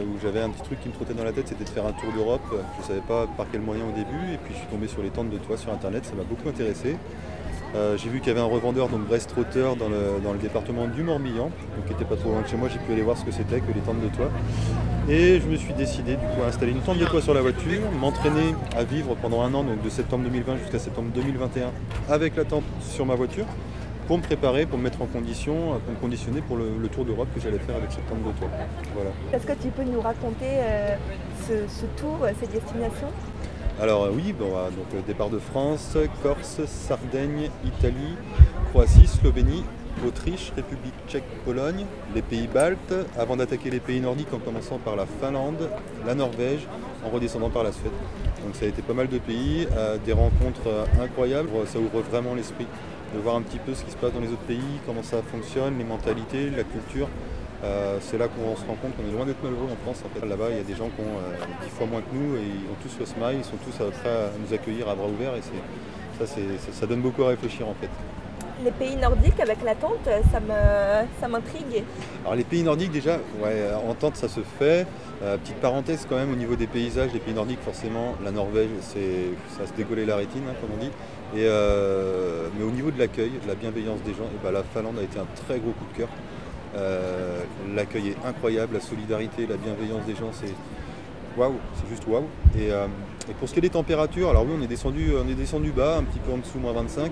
où 0.03 0.19
j'avais 0.23 0.41
un 0.41 0.51
petit 0.51 0.63
truc 0.63 0.81
qui 0.81 0.89
me 0.89 0.95
trottait 0.95 1.15
dans 1.15 1.25
la 1.25 1.33
tête, 1.33 1.49
c'était 1.49 1.65
de 1.65 1.69
faire 1.69 1.87
un 1.87 1.93
tour 1.93 2.13
d'Europe. 2.13 2.43
Je 2.51 2.83
ne 2.83 2.87
savais 2.87 3.07
pas 3.07 3.27
par 3.37 3.47
quel 3.51 3.61
moyen 3.61 3.85
au 3.85 3.93
début, 3.93 4.35
et 4.35 4.39
puis 4.39 4.55
je 4.55 4.59
suis 4.59 4.69
tombé 4.69 4.89
sur 4.89 5.03
les 5.03 5.11
tentes 5.11 5.31
de 5.31 5.39
toit 5.39 5.57
sur 5.57 5.73
internet, 5.73 6.05
ça 6.05 6.15
m'a 6.15 6.25
beaucoup 6.25 6.49
intéressé. 6.49 6.97
Euh, 7.75 7.97
j'ai 7.97 8.09
vu 8.09 8.19
qu'il 8.19 8.29
y 8.29 8.31
avait 8.31 8.41
un 8.41 8.51
revendeur, 8.51 8.89
donc 8.89 9.07
Brest 9.07 9.33
Rotter, 9.33 9.69
dans 9.79 9.89
le, 9.89 10.39
département 10.39 10.87
du 10.89 11.03
Morbihan, 11.03 11.51
donc 11.77 11.87
qui 11.87 11.93
n'était 11.93 12.05
pas 12.05 12.17
trop 12.17 12.31
loin 12.31 12.43
de 12.43 12.49
chez 12.49 12.57
moi. 12.57 12.69
J'ai 12.69 12.79
pu 12.79 12.93
aller 12.93 13.03
voir 13.03 13.17
ce 13.17 13.25
que 13.25 13.31
c'était 13.31 13.61
que 13.61 13.73
les 13.73 13.81
tentes 13.81 14.01
de 14.01 14.09
toit. 14.09 14.31
Et 15.09 15.41
je 15.41 15.47
me 15.47 15.57
suis 15.57 15.75
décidé 15.75 16.13
du 16.13 16.27
coup 16.27 16.43
à 16.45 16.49
installer 16.49 16.73
une 16.73 16.81
tente 16.81 16.99
de 16.99 17.05
toit 17.05 17.23
sur 17.23 17.35
la 17.35 17.43
voiture, 17.43 17.81
m'entraîner 18.01 18.55
à 18.77 18.85
vivre 18.85 19.15
pendant 19.21 19.43
un 19.43 19.53
an, 19.55 19.65
donc 19.65 19.83
de 19.83 19.89
septembre 19.89 20.25
2020 20.25 20.59
jusqu'à 20.59 20.79
septembre 20.79 21.11
2021, 21.15 21.71
avec 22.09 22.37
la 22.37 22.45
tente 22.45 22.65
sur 22.81 23.07
ma 23.07 23.15
voiture, 23.15 23.47
pour 24.07 24.19
me 24.19 24.23
préparer, 24.23 24.67
pour 24.67 24.79
me 24.79 24.85
mettre 24.85 25.03
en 25.03 25.07
condition, 25.07 25.81
pour 25.85 25.95
me 25.95 26.01
conditionner 26.01 26.41
pour 26.41 26.57
le, 26.57 26.89
tour 26.89 27.05
d'Europe 27.05 27.29
que 27.35 27.41
j'allais 27.41 27.59
faire 27.59 27.77
avec 27.77 27.93
cette 27.93 28.09
tente 28.09 28.25
de 28.25 28.39
toit. 28.39 28.49
Voilà. 28.95 29.11
Est-ce 29.33 29.47
que 29.47 29.63
tu 29.63 29.69
peux 29.69 29.85
nous 29.85 30.01
raconter 30.01 30.59
ce, 31.47 31.87
tour, 32.01 32.19
ces 32.41 32.47
destinations 32.47 33.11
alors 33.81 34.09
oui, 34.13 34.35
bon, 34.35 34.51
donc 34.51 35.07
départ 35.07 35.31
de 35.31 35.39
France, 35.39 35.97
Corse, 36.23 36.61
Sardaigne, 36.67 37.51
Italie, 37.65 38.17
Croatie, 38.71 39.07
Slovénie, 39.07 39.65
Autriche, 40.07 40.53
République 40.55 40.95
tchèque, 41.09 41.25
Pologne, 41.45 41.87
les 42.15 42.21
pays 42.21 42.47
baltes, 42.47 42.95
avant 43.19 43.37
d'attaquer 43.37 43.71
les 43.71 43.81
pays 43.81 44.01
nordiques 44.01 44.33
en 44.35 44.39
commençant 44.39 44.79
par 44.79 44.97
la 44.97 45.07
Finlande, 45.07 45.71
la 46.07 46.15
Norvège, 46.15 46.67
en 47.05 47.09
redescendant 47.09 47.49
par 47.49 47.65
la 47.65 47.73
Suède. 47.73 47.93
Donc 48.45 48.55
ça 48.55 48.67
a 48.67 48.69
été 48.69 48.83
pas 48.83 48.93
mal 48.93 49.09
de 49.09 49.19
pays, 49.19 49.67
euh, 49.73 49.97
des 50.05 50.13
rencontres 50.13 50.69
euh, 50.69 50.85
incroyables, 51.03 51.49
ça 51.67 51.79
ouvre 51.79 52.01
vraiment 52.01 52.35
l'esprit 52.35 52.67
de 53.15 53.19
voir 53.19 53.37
un 53.37 53.43
petit 53.43 53.59
peu 53.59 53.75
ce 53.75 53.85
qui 53.85 53.91
se 53.91 53.97
passe 53.97 54.13
dans 54.13 54.21
les 54.21 54.29
autres 54.29 54.47
pays, 54.47 54.61
comment 54.87 55.03
ça 55.03 55.23
fonctionne, 55.23 55.79
les 55.79 55.85
mentalités, 55.85 56.51
la 56.51 56.65
culture. 56.65 57.09
Euh, 57.63 57.99
c'est 58.01 58.19
là 58.19 58.29
qu'on 58.29 58.57
se 58.57 58.65
rend 58.67 58.77
compte 58.81 58.97
qu'on 58.97 59.09
est 59.09 59.13
loin 59.13 59.27
d'être 59.27 59.43
malheureux 59.43 59.69
en 59.71 59.77
France. 59.85 60.03
En 60.05 60.09
fait. 60.19 60.27
Là-bas, 60.27 60.47
il 60.51 60.57
y 60.57 60.61
a 60.61 60.65
des 60.65 60.75
gens 60.75 60.89
qui 60.89 61.03
ont 61.03 61.21
dix 61.63 61.71
fois 61.71 61.87
moins 61.87 62.01
que 62.01 62.15
nous 62.15 62.37
et 62.37 62.43
ils 62.43 62.71
ont 62.71 62.79
tous 62.83 62.99
le 62.99 63.07
smile, 63.07 63.39
ils 63.39 63.45
sont 63.45 63.59
tous 63.65 63.77
prêts 63.77 64.09
à 64.09 64.31
nous 64.39 64.55
accueillir 64.55 64.89
à 64.89 64.95
bras 64.95 65.09
ouverts 65.09 65.35
et 65.37 65.43
ça, 66.19 66.27
ça 66.73 66.87
donne 66.87 67.01
beaucoup 67.01 67.25
à 67.25 67.29
réfléchir 67.29 67.67
en 67.67 67.75
fait 67.75 67.89
les 68.65 68.71
pays 68.71 68.97
nordiques 68.97 69.41
avec 69.41 69.63
la 69.65 69.75
tente, 69.75 70.09
ça 70.33 71.29
m'intrigue. 71.29 71.83
Alors 72.25 72.35
les 72.35 72.45
pays 72.45 72.63
nordiques 72.63 72.91
déjà, 72.91 73.19
ouais, 73.43 73.71
en 73.89 73.95
tente 73.95 74.17
ça 74.17 74.29
se 74.29 74.41
fait. 74.59 74.87
Euh, 75.23 75.37
petite 75.37 75.57
parenthèse 75.57 76.07
quand 76.09 76.17
même 76.17 76.33
au 76.33 76.37
niveau 76.37 76.57
des 76.57 76.67
paysages, 76.67 77.11
les 77.13 77.21
pays 77.21 77.35
nordiques 77.35 77.61
forcément, 77.63 78.15
la 78.25 78.31
Norvège, 78.31 78.71
c'est 78.81 79.35
ça 79.59 79.67
se 79.67 79.73
décoller 79.75 80.07
la 80.07 80.17
rétine 80.17 80.43
hein, 80.49 80.55
comme 80.61 80.71
on 80.75 80.83
dit. 80.83 80.91
Et, 81.37 81.47
euh, 81.47 82.49
mais 82.59 82.65
au 82.65 82.71
niveau 82.71 82.91
de 82.91 82.99
l'accueil, 82.99 83.31
de 83.43 83.47
la 83.47 83.55
bienveillance 83.55 84.03
des 84.03 84.13
gens, 84.13 84.25
et 84.25 84.43
ben, 84.43 84.51
la 84.51 84.63
Finlande 84.63 84.99
a 84.99 85.03
été 85.03 85.19
un 85.19 85.27
très 85.47 85.59
gros 85.59 85.73
coup 85.73 85.85
de 85.93 85.99
cœur. 85.99 86.09
Euh, 86.77 87.43
l'accueil 87.75 88.09
est 88.09 88.27
incroyable, 88.27 88.75
la 88.75 88.81
solidarité, 88.81 89.47
la 89.47 89.57
bienveillance 89.57 90.05
des 90.07 90.15
gens, 90.15 90.31
c'est 90.33 90.55
waouh, 91.37 91.55
c'est 91.75 91.89
juste 91.89 92.07
waouh. 92.07 92.27
Et, 92.57 92.69
et, 92.69 93.35
pour 93.39 93.49
ce 93.49 93.55
qui 93.55 93.59
est 93.59 93.63
des 93.63 93.71
températures, 93.71 94.31
alors 94.31 94.45
oui 94.45 94.53
on 94.59 94.63
est 94.63 94.69
descendu, 94.69 95.13
on 95.15 95.29
est 95.29 95.35
descendu 95.35 95.71
bas, 95.73 95.97
un 95.99 96.05
petit 96.05 96.21
peu 96.21 96.33
en 96.33 96.39
dessous 96.39 96.59
moins 96.59 96.73
25. 96.73 97.11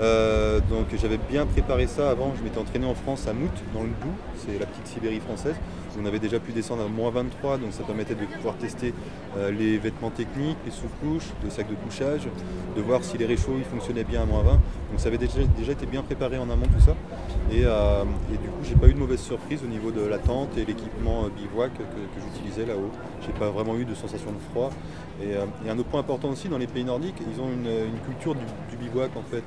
Euh, 0.00 0.60
donc 0.68 0.86
j'avais 1.00 1.18
bien 1.30 1.46
préparé 1.46 1.86
ça 1.86 2.10
avant, 2.10 2.34
je 2.36 2.42
m'étais 2.42 2.58
entraîné 2.58 2.86
en 2.86 2.94
France 2.94 3.26
à 3.28 3.32
Mout, 3.32 3.50
dans 3.72 3.82
le 3.82 3.88
Doubs, 3.88 4.14
c'est 4.36 4.58
la 4.58 4.66
petite 4.66 4.86
Sibérie 4.86 5.20
française. 5.20 5.54
On 6.00 6.06
avait 6.06 6.18
déjà 6.18 6.38
pu 6.38 6.52
descendre 6.52 6.84
à 6.84 6.88
moins 6.88 7.10
23, 7.10 7.58
donc 7.58 7.72
ça 7.72 7.82
permettait 7.82 8.14
de 8.14 8.24
pouvoir 8.24 8.56
tester 8.56 8.92
euh, 9.36 9.50
les 9.50 9.78
vêtements 9.78 10.10
techniques, 10.10 10.58
les 10.64 10.70
sous-couches, 10.70 11.32
le 11.42 11.50
sac 11.50 11.68
de 11.68 11.74
couchage, 11.74 12.28
de 12.76 12.82
voir 12.82 13.02
si 13.02 13.16
les 13.18 13.26
réchauds 13.26 13.54
ils 13.56 13.64
fonctionnaient 13.64 14.04
bien 14.04 14.22
à 14.22 14.26
moins 14.26 14.42
20. 14.42 14.52
Donc 14.52 14.60
ça 14.98 15.08
avait 15.08 15.18
déjà, 15.18 15.40
été 15.72 15.86
bien 15.86 16.02
préparé 16.02 16.38
en 16.38 16.50
amont 16.50 16.66
tout 16.66 16.84
ça. 16.84 16.94
Euh, 17.52 18.04
et, 18.32 18.36
du 18.36 18.48
coup 18.48 18.62
j'ai 18.62 18.74
pas 18.74 18.88
eu 18.88 18.94
de 18.94 18.98
mauvaise 18.98 19.20
surprise 19.20 19.60
au 19.64 19.68
niveau 19.68 19.90
de 19.90 20.04
la 20.04 20.18
tente 20.18 20.56
et 20.58 20.64
l'équipement 20.64 21.28
bivouac 21.36 21.72
que, 21.74 21.82
j'utilisais 22.20 22.66
là-haut. 22.66 22.90
J'ai 23.24 23.32
pas 23.32 23.50
vraiment 23.50 23.76
eu 23.76 23.84
de 23.84 23.94
sensation 23.94 24.32
de 24.32 24.38
froid. 24.52 24.70
Et, 25.22 25.34
un 25.68 25.78
autre 25.78 25.88
point 25.88 26.00
important 26.00 26.28
aussi 26.28 26.48
dans 26.48 26.58
les 26.58 26.66
pays 26.66 26.84
nordiques, 26.84 27.16
ils 27.20 27.40
ont 27.40 27.48
une, 27.48 27.98
culture 28.06 28.34
du, 28.34 28.76
bivouac 28.76 29.10
en 29.16 29.22
fait 29.22 29.44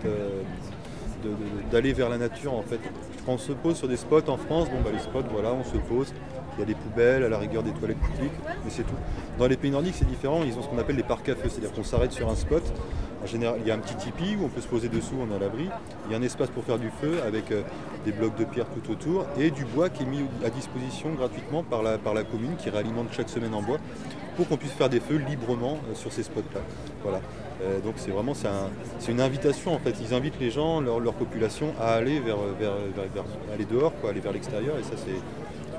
d'aller 1.71 1.93
vers 1.93 2.09
la 2.09 2.17
nature 2.17 2.53
en 2.53 2.61
fait. 2.61 2.79
On 3.27 3.37
se 3.37 3.51
pose 3.51 3.77
sur 3.77 3.87
des 3.87 3.97
spots 3.97 4.27
en 4.27 4.37
France, 4.37 4.69
bon 4.69 4.81
bah 4.83 4.89
les 4.91 4.99
spots 4.99 5.23
voilà, 5.31 5.53
on 5.53 5.63
se 5.63 5.77
pose, 5.77 6.13
il 6.57 6.59
y 6.59 6.63
a 6.63 6.65
des 6.65 6.73
poubelles, 6.73 7.23
à 7.23 7.29
la 7.29 7.37
rigueur 7.37 7.63
des 7.63 7.71
toilettes 7.71 7.99
publiques, 7.99 8.31
mais 8.63 8.69
c'est 8.69 8.83
tout. 8.83 8.95
Dans 9.37 9.47
les 9.47 9.57
pays 9.57 9.71
nordiques 9.71 9.95
c'est 9.97 10.07
différent, 10.07 10.41
ils 10.43 10.57
ont 10.57 10.61
ce 10.61 10.67
qu'on 10.67 10.79
appelle 10.79 10.95
les 10.95 11.03
parcs 11.03 11.29
à 11.29 11.35
feu, 11.35 11.49
c'est-à-dire 11.49 11.71
qu'on 11.71 11.83
s'arrête 11.83 12.11
sur 12.11 12.29
un 12.29 12.35
spot. 12.35 12.63
En 13.21 13.25
général, 13.25 13.57
il 13.59 13.67
y 13.67 13.71
a 13.71 13.75
un 13.75 13.79
petit 13.79 13.95
tipi 13.95 14.37
où 14.39 14.45
on 14.45 14.47
peut 14.47 14.61
se 14.61 14.67
poser 14.67 14.87
dessous, 14.87 15.15
on 15.19 15.35
à 15.35 15.39
l'abri. 15.39 15.67
Il 16.05 16.11
y 16.11 16.15
a 16.15 16.17
un 16.17 16.21
espace 16.21 16.49
pour 16.49 16.63
faire 16.63 16.79
du 16.79 16.89
feu 17.01 17.19
avec 17.27 17.51
euh, 17.51 17.63
des 18.05 18.13
blocs 18.13 18.37
de 18.37 18.45
pierre 18.45 18.67
tout 18.67 18.91
autour 18.91 19.25
et 19.37 19.51
du 19.51 19.65
bois 19.65 19.89
qui 19.89 20.03
est 20.03 20.05
mis 20.05 20.21
à 20.45 20.49
disposition 20.49 21.13
gratuitement 21.13 21.63
par 21.63 21.83
la, 21.83 21.97
par 21.97 22.13
la 22.13 22.23
commune 22.23 22.55
qui 22.57 22.69
réalimente 22.69 23.07
chaque 23.11 23.27
semaine 23.27 23.53
en 23.53 23.61
bois 23.61 23.77
pour 24.39 24.47
qu'on 24.47 24.55
puisse 24.55 24.71
faire 24.71 24.87
des 24.87 25.01
feux 25.01 25.17
librement 25.17 25.79
euh, 25.89 25.95
sur 25.95 26.13
ces 26.13 26.23
spots-là. 26.23 26.61
Voilà. 27.03 27.19
Euh, 27.61 27.81
donc 27.81 27.95
c'est 27.97 28.09
vraiment 28.09 28.33
c'est 28.33 29.11
une 29.11 29.19
invitation 29.19 29.73
en 29.73 29.79
fait. 29.79 29.93
Ils 30.01 30.13
invitent 30.13 30.39
les 30.39 30.49
gens, 30.49 30.79
leur, 30.79 31.13
population 31.13 31.73
à 31.77 31.95
aller 31.95 32.21
vers, 32.21 32.37
aller 33.53 33.65
dehors, 33.65 33.91
quoi, 33.99 34.11
aller 34.11 34.21
vers 34.21 34.31
l'extérieur 34.31 34.77
et 34.79 34.83
ça 34.83 34.93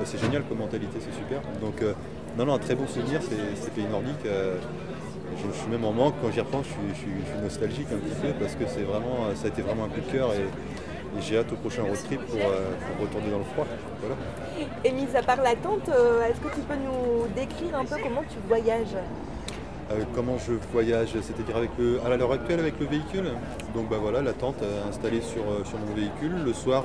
c'est 0.04 0.20
génial 0.20 0.42
comme 0.46 0.58
mentalité, 0.58 0.98
c'est 1.00 1.16
super. 1.16 1.40
Donc 1.62 1.80
euh, 1.80 1.94
non 2.36 2.44
non 2.44 2.52
un 2.52 2.58
très 2.58 2.74
bon 2.74 2.86
souvenir 2.86 3.22
ces, 3.22 3.70
pays 3.70 3.86
nordiques. 3.86 4.26
je, 4.26 5.58
suis 5.58 5.70
même 5.70 5.86
en 5.86 5.92
manque 5.92 6.14
quand 6.20 6.30
j'y 6.30 6.40
repense, 6.40 6.66
je 6.66 6.94
suis, 6.98 7.42
nostalgique 7.42 7.86
un 7.94 7.96
petit 7.96 8.20
peu 8.20 8.28
parce 8.38 8.56
que 8.56 8.64
c'est 8.66 8.82
vraiment 8.82 9.34
ça 9.36 9.46
a 9.46 9.48
été 9.48 9.62
vraiment 9.62 9.84
un 9.84 9.88
coup 9.88 10.02
de 10.02 10.12
cœur 10.12 10.34
et, 10.34 10.44
j'ai 11.22 11.38
hâte 11.38 11.50
au 11.50 11.56
prochain 11.56 11.82
road 11.82 11.98
trip 12.04 12.20
pour, 12.26 12.38
retourner 13.00 13.30
dans 13.30 13.38
le 13.38 13.44
froid. 13.44 13.66
Et 14.84 14.92
mis 14.92 15.06
à 15.16 15.22
part 15.22 15.42
la 15.42 15.54
tente, 15.54 15.88
est-ce 15.88 16.40
que 16.40 16.54
tu 16.54 16.60
peux 16.62 16.74
nous 16.76 17.26
décrire 17.34 17.76
un 17.78 17.84
peu 17.84 17.96
comment 18.02 18.22
tu 18.28 18.36
voyages? 18.48 18.94
euh, 18.94 19.00
comment 20.14 20.38
je 20.38 20.52
voyage, 20.72 21.10
c'est-à-dire 21.12 21.56
avec 21.56 21.70
à 22.04 22.16
l'heure 22.16 22.32
actuelle 22.32 22.60
avec 22.60 22.78
le 22.78 22.86
véhicule. 22.86 23.24
Donc 23.74 23.88
bah 23.88 23.96
voilà, 24.00 24.22
la 24.22 24.32
tente 24.32 24.62
installée 24.88 25.20
sur, 25.20 25.42
euh, 25.42 25.64
sur 25.64 25.78
mon 25.78 25.94
véhicule. 25.94 26.44
Le 26.44 26.52
soir, 26.52 26.84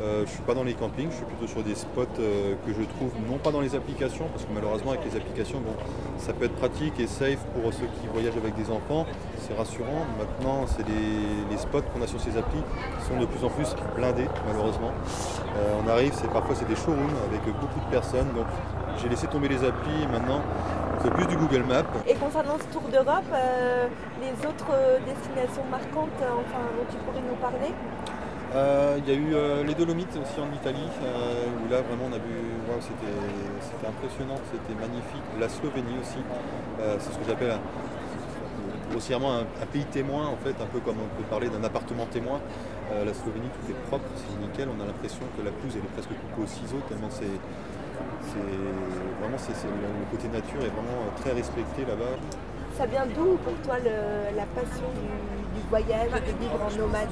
euh, 0.00 0.24
je 0.26 0.30
suis 0.30 0.42
pas 0.42 0.54
dans 0.54 0.64
les 0.64 0.74
campings, 0.74 1.10
je 1.10 1.16
suis 1.16 1.24
plutôt 1.24 1.46
sur 1.46 1.62
des 1.62 1.74
spots 1.74 2.06
que 2.16 2.72
je 2.72 2.82
trouve 2.82 3.12
non 3.28 3.38
pas 3.38 3.50
dans 3.50 3.60
les 3.60 3.74
applications, 3.74 4.26
parce 4.32 4.44
que 4.44 4.52
malheureusement 4.54 4.92
avec 4.92 5.04
les 5.04 5.16
applications, 5.16 5.60
bon, 5.60 5.74
ça 6.18 6.32
peut 6.32 6.46
être 6.46 6.54
pratique 6.54 6.98
et 6.98 7.06
safe 7.06 7.44
pour 7.54 7.72
ceux 7.72 7.86
qui 8.00 8.06
voyagent 8.12 8.36
avec 8.36 8.54
des 8.54 8.70
enfants, 8.70 9.06
c'est 9.38 9.56
rassurant. 9.56 10.06
Maintenant, 10.18 10.66
c'est 10.66 10.84
les, 10.86 11.56
spots 11.58 11.82
qu'on 11.94 12.02
a 12.02 12.06
sur 12.08 12.20
ces 12.20 12.36
applis 12.36 12.58
qui 12.98 13.06
sont 13.06 13.20
de 13.20 13.26
plus 13.26 13.44
en 13.44 13.50
plus 13.50 13.76
blindés, 13.94 14.26
malheureusement. 14.48 14.90
on 15.84 15.88
arrive, 15.88 16.12
c'est 16.14 16.30
parfois 16.30 16.56
c'est 16.56 16.66
des 16.66 16.74
showrooms 16.74 17.14
avec 17.28 17.44
beaucoup 17.44 17.78
de 17.78 17.90
personnes, 17.90 18.26
j'ai 19.00 19.08
laissé 19.08 19.26
tomber 19.26 19.48
les 19.48 19.64
applis 19.64 20.02
et 20.02 20.06
maintenant 20.06 20.42
c'est 21.02 21.10
plus 21.10 21.26
du 21.26 21.36
Google 21.36 21.64
Maps. 21.64 21.82
Et 22.06 22.14
concernant 22.14 22.56
ce 22.58 22.72
tour 22.72 22.82
d'Europe, 22.92 23.26
euh, 23.32 23.88
les 24.20 24.46
autres 24.46 24.70
euh, 24.70 24.98
destinations 25.04 25.64
marquantes 25.70 26.14
euh, 26.22 26.42
enfin, 26.46 26.62
dont 26.78 26.86
tu 26.90 26.96
pourrais 27.02 27.24
nous 27.26 27.36
parler? 27.36 27.72
Il 28.54 29.08
y 29.08 29.10
a 29.10 29.16
eu 29.16 29.64
les 29.64 29.74
Dolomites 29.74 30.12
aussi 30.12 30.38
en 30.38 30.52
Italie, 30.52 30.84
où 30.84 31.72
là 31.72 31.80
vraiment 31.80 32.04
on 32.10 32.12
a 32.12 32.20
vu, 32.20 32.36
c'était 32.82 33.88
impressionnant, 33.88 34.36
c'était 34.52 34.78
magnifique. 34.78 35.24
La 35.40 35.48
Slovénie 35.48 35.96
aussi, 35.98 36.20
c'est 37.00 37.12
ce 37.14 37.16
que 37.16 37.24
j'appelle 37.26 37.56
grossièrement 38.90 39.38
un, 39.38 39.66
pays 39.72 39.86
témoin 39.86 40.26
en 40.26 40.36
fait, 40.36 40.52
un 40.60 40.66
peu 40.66 40.80
comme 40.80 40.96
on 41.00 41.08
peut 41.16 41.26
parler 41.30 41.48
d'un 41.48 41.64
appartement 41.64 42.04
témoin. 42.04 42.40
la 42.92 43.14
Slovénie 43.14 43.48
tout 43.56 43.72
est 43.72 43.80
propre, 43.88 44.04
c'est 44.16 44.38
nickel, 44.38 44.68
on 44.68 44.78
a 44.82 44.86
l'impression 44.86 45.24
que 45.34 45.42
la 45.42 45.50
pelouse 45.50 45.72
elle 45.72 45.88
est 45.88 45.94
presque 45.96 46.12
coupée 46.12 46.42
au 46.44 46.46
ciseau 46.46 46.76
tellement 46.90 47.08
c'est 47.08 47.40
vraiment 49.22 49.36
le 49.36 50.16
côté 50.16 50.28
nature 50.28 50.60
est 50.60 50.70
vraiment 50.70 51.06
euh, 51.06 51.20
très 51.20 51.32
respecté 51.32 51.84
là-bas. 51.86 52.16
Ça 52.76 52.86
vient 52.86 53.06
d'où 53.06 53.36
pour 53.44 53.54
toi 53.64 53.76
la 53.84 54.46
passion 54.46 54.86
du, 55.54 55.60
voyage 55.68 56.10
et 56.16 56.32
de 56.32 56.38
vivre 56.38 56.60
en 56.60 56.76
nomade 56.76 57.08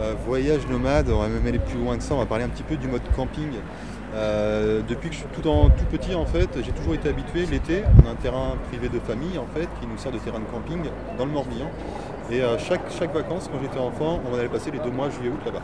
euh, 0.00 0.14
Voyage 0.26 0.66
nomade, 0.68 1.08
on 1.10 1.20
va 1.20 1.28
même 1.28 1.46
aller 1.46 1.58
plus 1.58 1.78
loin 1.78 1.96
que 1.96 2.02
ça, 2.02 2.14
on 2.14 2.18
va 2.18 2.26
parler 2.26 2.44
un 2.44 2.48
petit 2.48 2.62
peu 2.62 2.76
du 2.76 2.88
mode 2.88 3.02
camping. 3.16 3.50
Euh, 4.14 4.80
depuis 4.88 5.08
que 5.08 5.14
je 5.14 5.20
suis 5.20 5.28
tout, 5.28 5.42
tout 5.42 5.84
petit 5.90 6.14
en 6.14 6.26
fait, 6.26 6.48
j'ai 6.62 6.72
toujours 6.72 6.94
été 6.94 7.08
habitué 7.08 7.46
l'été, 7.46 7.82
on 8.02 8.08
a 8.08 8.12
un 8.12 8.16
terrain 8.16 8.54
privé 8.68 8.88
de 8.88 9.00
famille 9.00 9.38
en 9.38 9.46
fait 9.46 9.68
qui 9.80 9.86
nous 9.88 9.98
sert 9.98 10.12
de 10.12 10.18
terrain 10.18 10.40
de 10.40 10.44
camping 10.44 10.84
dans 11.18 11.24
le 11.24 11.32
Morbihan. 11.32 11.70
Et 12.30 12.40
chaque, 12.58 12.90
chaque 12.90 13.12
vacances 13.12 13.50
quand 13.52 13.58
j'étais 13.60 13.78
enfant, 13.78 14.20
on 14.30 14.38
allait 14.38 14.48
passer 14.48 14.70
les 14.70 14.78
deux 14.78 14.90
mois 14.90 15.10
juillet-août 15.10 15.40
là-bas 15.44 15.62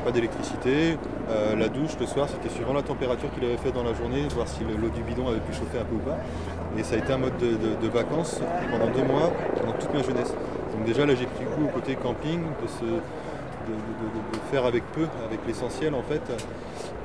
pas 0.00 0.10
d'électricité. 0.10 0.96
Euh, 1.28 1.56
la 1.56 1.68
douche 1.68 1.96
le 2.00 2.06
soir, 2.06 2.28
c'était 2.28 2.52
suivant 2.52 2.72
la 2.72 2.82
température 2.82 3.30
qu'il 3.32 3.44
avait 3.44 3.56
fait 3.56 3.72
dans 3.72 3.84
la 3.84 3.94
journée, 3.94 4.26
voir 4.34 4.48
si 4.48 4.60
l'eau 4.64 4.88
du 4.88 5.02
bidon 5.02 5.28
avait 5.28 5.40
pu 5.40 5.52
chauffer 5.52 5.78
un 5.78 5.84
peu 5.84 5.96
ou 5.96 5.98
pas. 5.98 6.18
Et 6.78 6.82
ça 6.82 6.94
a 6.94 6.98
été 6.98 7.12
un 7.12 7.18
mode 7.18 7.36
de, 7.38 7.88
vacances 7.88 8.40
pendant 8.70 8.86
deux 8.92 9.04
mois, 9.04 9.32
pendant 9.58 9.72
toute 9.72 9.92
ma 9.92 10.02
jeunesse. 10.02 10.32
Donc 10.72 10.84
déjà 10.84 11.04
là 11.04 11.14
j'ai 11.14 11.26
pris 11.26 11.44
goût 11.44 11.66
au 11.66 11.68
côté 11.68 11.96
camping, 11.96 12.40
de, 12.62 12.68
se, 12.68 13.00
faire 14.50 14.64
avec 14.64 14.84
peu, 14.92 15.06
avec 15.26 15.40
l'essentiel 15.46 15.94
en 15.94 16.02
fait. 16.02 16.22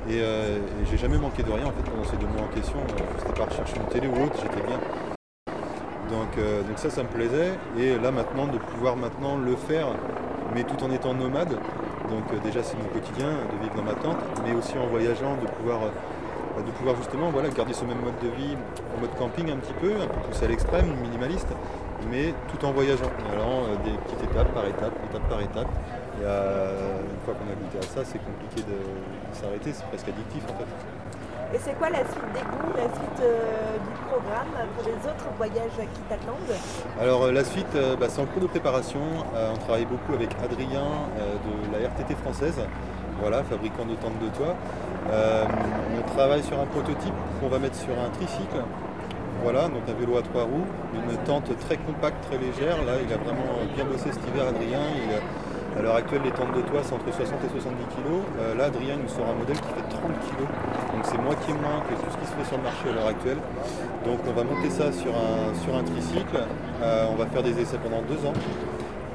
Et, 0.08 0.20
euh, 0.20 0.58
j'ai 0.90 0.96
jamais 0.96 1.18
manqué 1.18 1.42
de 1.42 1.50
rien 1.50 1.66
en 1.66 1.72
fait 1.72 1.90
pendant 1.90 2.04
ces 2.04 2.16
deux 2.16 2.26
mois 2.26 2.42
en 2.42 2.54
question. 2.54 2.78
Je 2.88 3.24
n'étais 3.24 3.40
pas 3.40 3.46
rechercher 3.46 3.76
une 3.76 3.88
télé 3.88 4.06
ou 4.06 4.24
autre, 4.24 4.36
j'étais 4.40 4.66
bien. 4.66 4.78
Euh, 6.38 6.62
donc 6.62 6.78
ça, 6.78 6.90
ça 6.90 7.02
me 7.02 7.08
plaisait. 7.08 7.52
Et 7.78 7.98
là 7.98 8.10
maintenant, 8.10 8.46
de 8.46 8.58
pouvoir 8.58 8.96
maintenant 8.96 9.36
le 9.36 9.56
faire, 9.56 9.88
mais 10.54 10.64
tout 10.64 10.82
en 10.84 10.90
étant 10.90 11.14
nomade, 11.14 11.56
donc 12.08 12.24
euh, 12.32 12.38
déjà 12.42 12.62
c'est 12.62 12.76
mon 12.76 12.88
quotidien 12.88 13.28
de 13.52 13.62
vivre 13.62 13.74
dans 13.74 13.82
ma 13.82 13.94
tente, 13.94 14.18
mais 14.44 14.54
aussi 14.54 14.78
en 14.78 14.86
voyageant, 14.86 15.36
de 15.36 15.46
pouvoir, 15.46 15.82
euh, 15.84 16.62
de 16.62 16.70
pouvoir 16.72 16.96
justement 16.96 17.30
voilà, 17.30 17.48
garder 17.48 17.72
ce 17.72 17.84
même 17.84 18.00
mode 18.00 18.18
de 18.22 18.28
vie 18.28 18.56
en 18.96 19.00
mode 19.00 19.14
camping 19.18 19.50
un 19.50 19.56
petit 19.56 19.74
peu, 19.74 19.92
un 19.94 20.06
peu 20.06 20.20
poussé 20.28 20.44
à 20.44 20.48
l'extrême, 20.48 20.94
minimaliste, 21.02 21.48
mais 22.10 22.34
tout 22.48 22.64
en 22.64 22.72
voyageant, 22.72 23.06
en 23.06 23.32
allant 23.32 23.62
euh, 23.64 23.76
des 23.84 23.96
petites 23.98 24.30
étapes 24.30 24.52
par 24.54 24.66
étape, 24.66 24.92
étape 25.10 25.28
par 25.28 25.40
étape. 25.40 25.68
Et 26.18 26.24
une 26.24 27.20
fois 27.26 27.34
qu'on 27.34 27.44
a 27.44 27.54
goûté 27.54 27.78
à 27.78 27.82
ça, 27.82 28.02
c'est 28.02 28.18
compliqué 28.18 28.62
de, 28.62 28.78
s'arrêter, 29.34 29.70
c'est 29.74 29.84
presque 29.84 30.08
addictif 30.08 30.44
en 30.44 30.56
fait. 30.58 30.64
Et 31.54 31.58
c'est 31.58 31.74
quoi 31.78 31.88
la 31.90 32.00
suite 32.00 32.32
des 32.34 32.40
goûts, 32.40 32.74
la 32.76 32.92
suite 32.92 33.20
euh, 33.22 33.76
du 33.78 33.94
programme 34.08 34.50
pour 34.76 34.84
les 34.84 34.96
autres 35.08 35.28
voyages 35.38 35.78
qui 35.94 36.00
t'attendent? 36.08 36.58
Alors 37.00 37.24
euh, 37.24 37.32
la 37.32 37.44
suite, 37.44 37.74
euh, 37.76 37.94
bah, 37.96 38.06
c'est 38.08 38.20
en 38.20 38.26
cours 38.26 38.42
de 38.42 38.48
préparation. 38.48 39.00
On 39.34 39.56
travaille 39.56 39.84
beaucoup 39.84 40.14
avec 40.14 40.30
Adrien 40.42 40.82
de 41.16 41.72
la 41.72 41.88
RTT 41.88 42.14
française, 42.16 42.58
voilà, 43.20 43.44
fabricant 43.44 43.84
de 43.84 43.94
tentes 43.94 44.18
de 44.18 44.28
toit. 44.36 44.56
On 45.08 46.14
travaille 46.14 46.42
sur 46.42 46.58
un 46.58 46.66
prototype 46.66 47.14
qu'on 47.40 47.48
va 47.48 47.58
mettre 47.58 47.76
sur 47.76 47.92
un 47.92 48.10
tricycle. 48.10 48.62
Voilà, 49.42 49.68
donc 49.68 49.82
un 49.88 49.92
vélo 49.92 50.16
à 50.16 50.22
trois 50.22 50.44
roues, 50.44 50.66
une 50.94 51.16
tente 51.18 51.56
très 51.60 51.76
compacte, 51.76 52.16
très 52.28 52.38
légère. 52.38 52.82
Là, 52.84 52.94
il 53.06 53.12
a 53.12 53.16
vraiment 53.16 53.62
bien 53.74 53.84
bossé 53.84 54.10
cet 54.10 54.26
hiver, 54.26 54.48
Adrien. 54.48 54.80
À 55.78 55.82
l'heure 55.82 55.96
actuelle, 55.96 56.22
les 56.24 56.30
tentes 56.30 56.54
de 56.56 56.62
toit, 56.62 56.80
c'est 56.82 56.94
entre 56.94 57.12
60 57.12 57.44
et 57.44 57.48
70 57.48 57.84
kg. 57.94 58.56
là, 58.58 58.64
Adrien 58.64 58.96
nous 58.96 59.08
sort 59.08 59.26
un 59.28 59.38
modèle 59.38 59.56
qui 59.56 59.68
fait 59.68 59.88
30 59.88 60.00
kg. 60.24 60.40
Donc 60.96 61.04
c'est 61.04 61.20
moitié 61.20 61.52
moins 61.52 61.84
que 61.84 61.92
tout 61.92 62.10
ce 62.10 62.16
qui 62.16 62.26
se 62.26 62.32
fait 62.32 62.44
sur 62.48 62.56
le 62.56 62.62
marché 62.62 62.88
à 62.88 62.92
l'heure 62.92 63.08
actuelle. 63.08 63.36
Donc 64.06 64.20
on 64.26 64.32
va 64.32 64.44
monter 64.44 64.70
ça 64.70 64.92
sur 64.92 65.12
un, 65.12 65.52
sur 65.60 65.76
un 65.76 65.82
tricycle. 65.82 66.40
Euh, 66.80 67.06
on 67.10 67.16
va 67.16 67.26
faire 67.26 67.42
des 67.42 67.58
essais 67.60 67.76
pendant 67.76 68.00
deux 68.02 68.24
ans. 68.24 68.32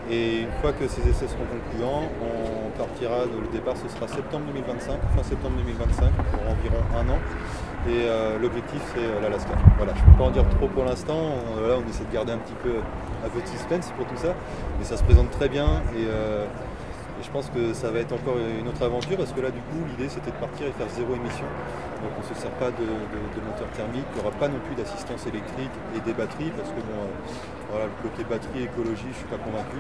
Et 0.09 0.41
une 0.41 0.51
fois 0.61 0.73
que 0.73 0.87
ces 0.87 1.01
essais 1.07 1.25
seront 1.25 1.47
concluants, 1.47 2.05
on 2.21 2.69
partira, 2.77 3.25
le 3.25 3.47
départ 3.51 3.75
ce 3.77 3.87
sera 3.87 4.07
septembre 4.07 4.45
2025, 4.53 4.99
fin 5.15 5.23
septembre 5.23 5.55
2025, 5.57 6.11
pour 6.11 6.41
environ 6.51 6.83
un 6.93 7.09
an. 7.09 7.19
Et 7.87 8.05
euh, 8.05 8.37
l'objectif 8.37 8.81
c'est 8.93 9.01
euh, 9.01 9.21
l'Alaska. 9.21 9.53
Voilà, 9.77 9.93
je 9.95 10.01
ne 10.01 10.05
peux 10.05 10.17
pas 10.19 10.25
en 10.25 10.31
dire 10.31 10.47
trop 10.49 10.67
pour 10.67 10.85
l'instant. 10.85 11.33
Là 11.65 11.81
on 11.81 11.89
essaie 11.89 12.03
de 12.03 12.13
garder 12.13 12.33
un 12.33 12.37
petit 12.37 12.57
peu 12.61 12.77
un 13.25 13.29
peu 13.29 13.41
de 13.41 13.47
suspense 13.47 13.91
pour 13.97 14.05
tout 14.07 14.17
ça. 14.17 14.33
Mais 14.79 14.85
ça 14.85 14.97
se 14.97 15.03
présente 15.03 15.31
très 15.31 15.49
bien 15.49 15.81
et, 15.95 16.05
euh, 16.09 16.45
et 17.21 17.23
je 17.23 17.29
pense 17.29 17.49
que 17.49 17.73
ça 17.73 17.91
va 17.91 17.99
être 17.99 18.13
encore 18.13 18.37
une 18.37 18.67
autre 18.67 18.81
aventure 18.81 19.17
parce 19.17 19.31
que 19.31 19.41
là 19.41 19.51
du 19.51 19.61
coup 19.69 19.77
l'idée 19.89 20.09
c'était 20.09 20.31
de 20.31 20.41
partir 20.41 20.65
et 20.65 20.71
faire 20.71 20.89
zéro 20.89 21.13
émission. 21.13 21.45
Donc 22.01 22.17
on 22.17 22.21
ne 22.25 22.33
se 22.33 22.33
sert 22.33 22.49
pas 22.57 22.71
de, 22.73 22.87
moteur 23.45 23.69
thermique, 23.77 24.09
il 24.09 24.15
n'y 24.17 24.21
aura 24.25 24.33
pas 24.33 24.47
non 24.47 24.57
plus 24.65 24.73
d'assistance 24.73 25.27
électrique 25.27 25.69
et 25.95 25.99
des 26.01 26.13
batteries 26.13 26.49
parce 26.57 26.69
que 26.69 26.81
bon, 26.81 26.97
euh, 26.97 27.13
voilà, 27.69 27.85
le 27.85 27.97
côté 28.01 28.25
batterie 28.25 28.65
écologie 28.65 29.13
je 29.13 29.21
ne 29.21 29.21
suis 29.21 29.29
pas 29.29 29.37
convaincu. 29.37 29.77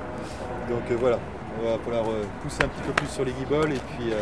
Donc 0.69 0.85
euh, 0.85 0.97
voilà, 1.01 1.17
on 1.57 1.65
va 1.65 1.81
euh, 1.81 2.29
pousser 2.43 2.61
un 2.61 2.69
petit 2.69 2.85
peu 2.85 2.93
plus 2.93 3.09
sur 3.09 3.25
les 3.25 3.33
guibolles 3.33 3.73
et 3.73 3.83
puis 3.97 4.13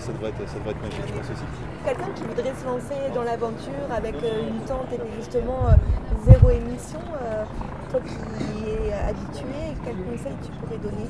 ça 0.00 0.12
devrait 0.12 0.28
être, 0.36 0.44
ça 0.44 0.60
devrait 0.60 0.76
être 0.76 0.84
magique 0.84 1.08
je 1.08 1.14
pense 1.16 1.30
aussi. 1.32 1.48
Quelqu'un 1.88 2.12
qui 2.12 2.24
voudrait 2.28 2.52
se 2.52 2.66
lancer 2.68 3.00
dans 3.16 3.24
l'aventure 3.24 3.88
avec 3.88 4.16
une 4.20 4.60
tente 4.68 4.92
et 4.92 5.00
justement 5.16 5.72
zéro 6.28 6.50
émission, 6.50 7.00
toi 7.88 8.00
qui 8.04 8.57
habitué, 9.08 9.74
quel 9.84 9.94
conseil 9.96 10.32
tu 10.42 10.50
pourrais 10.60 10.78
donner 10.78 11.06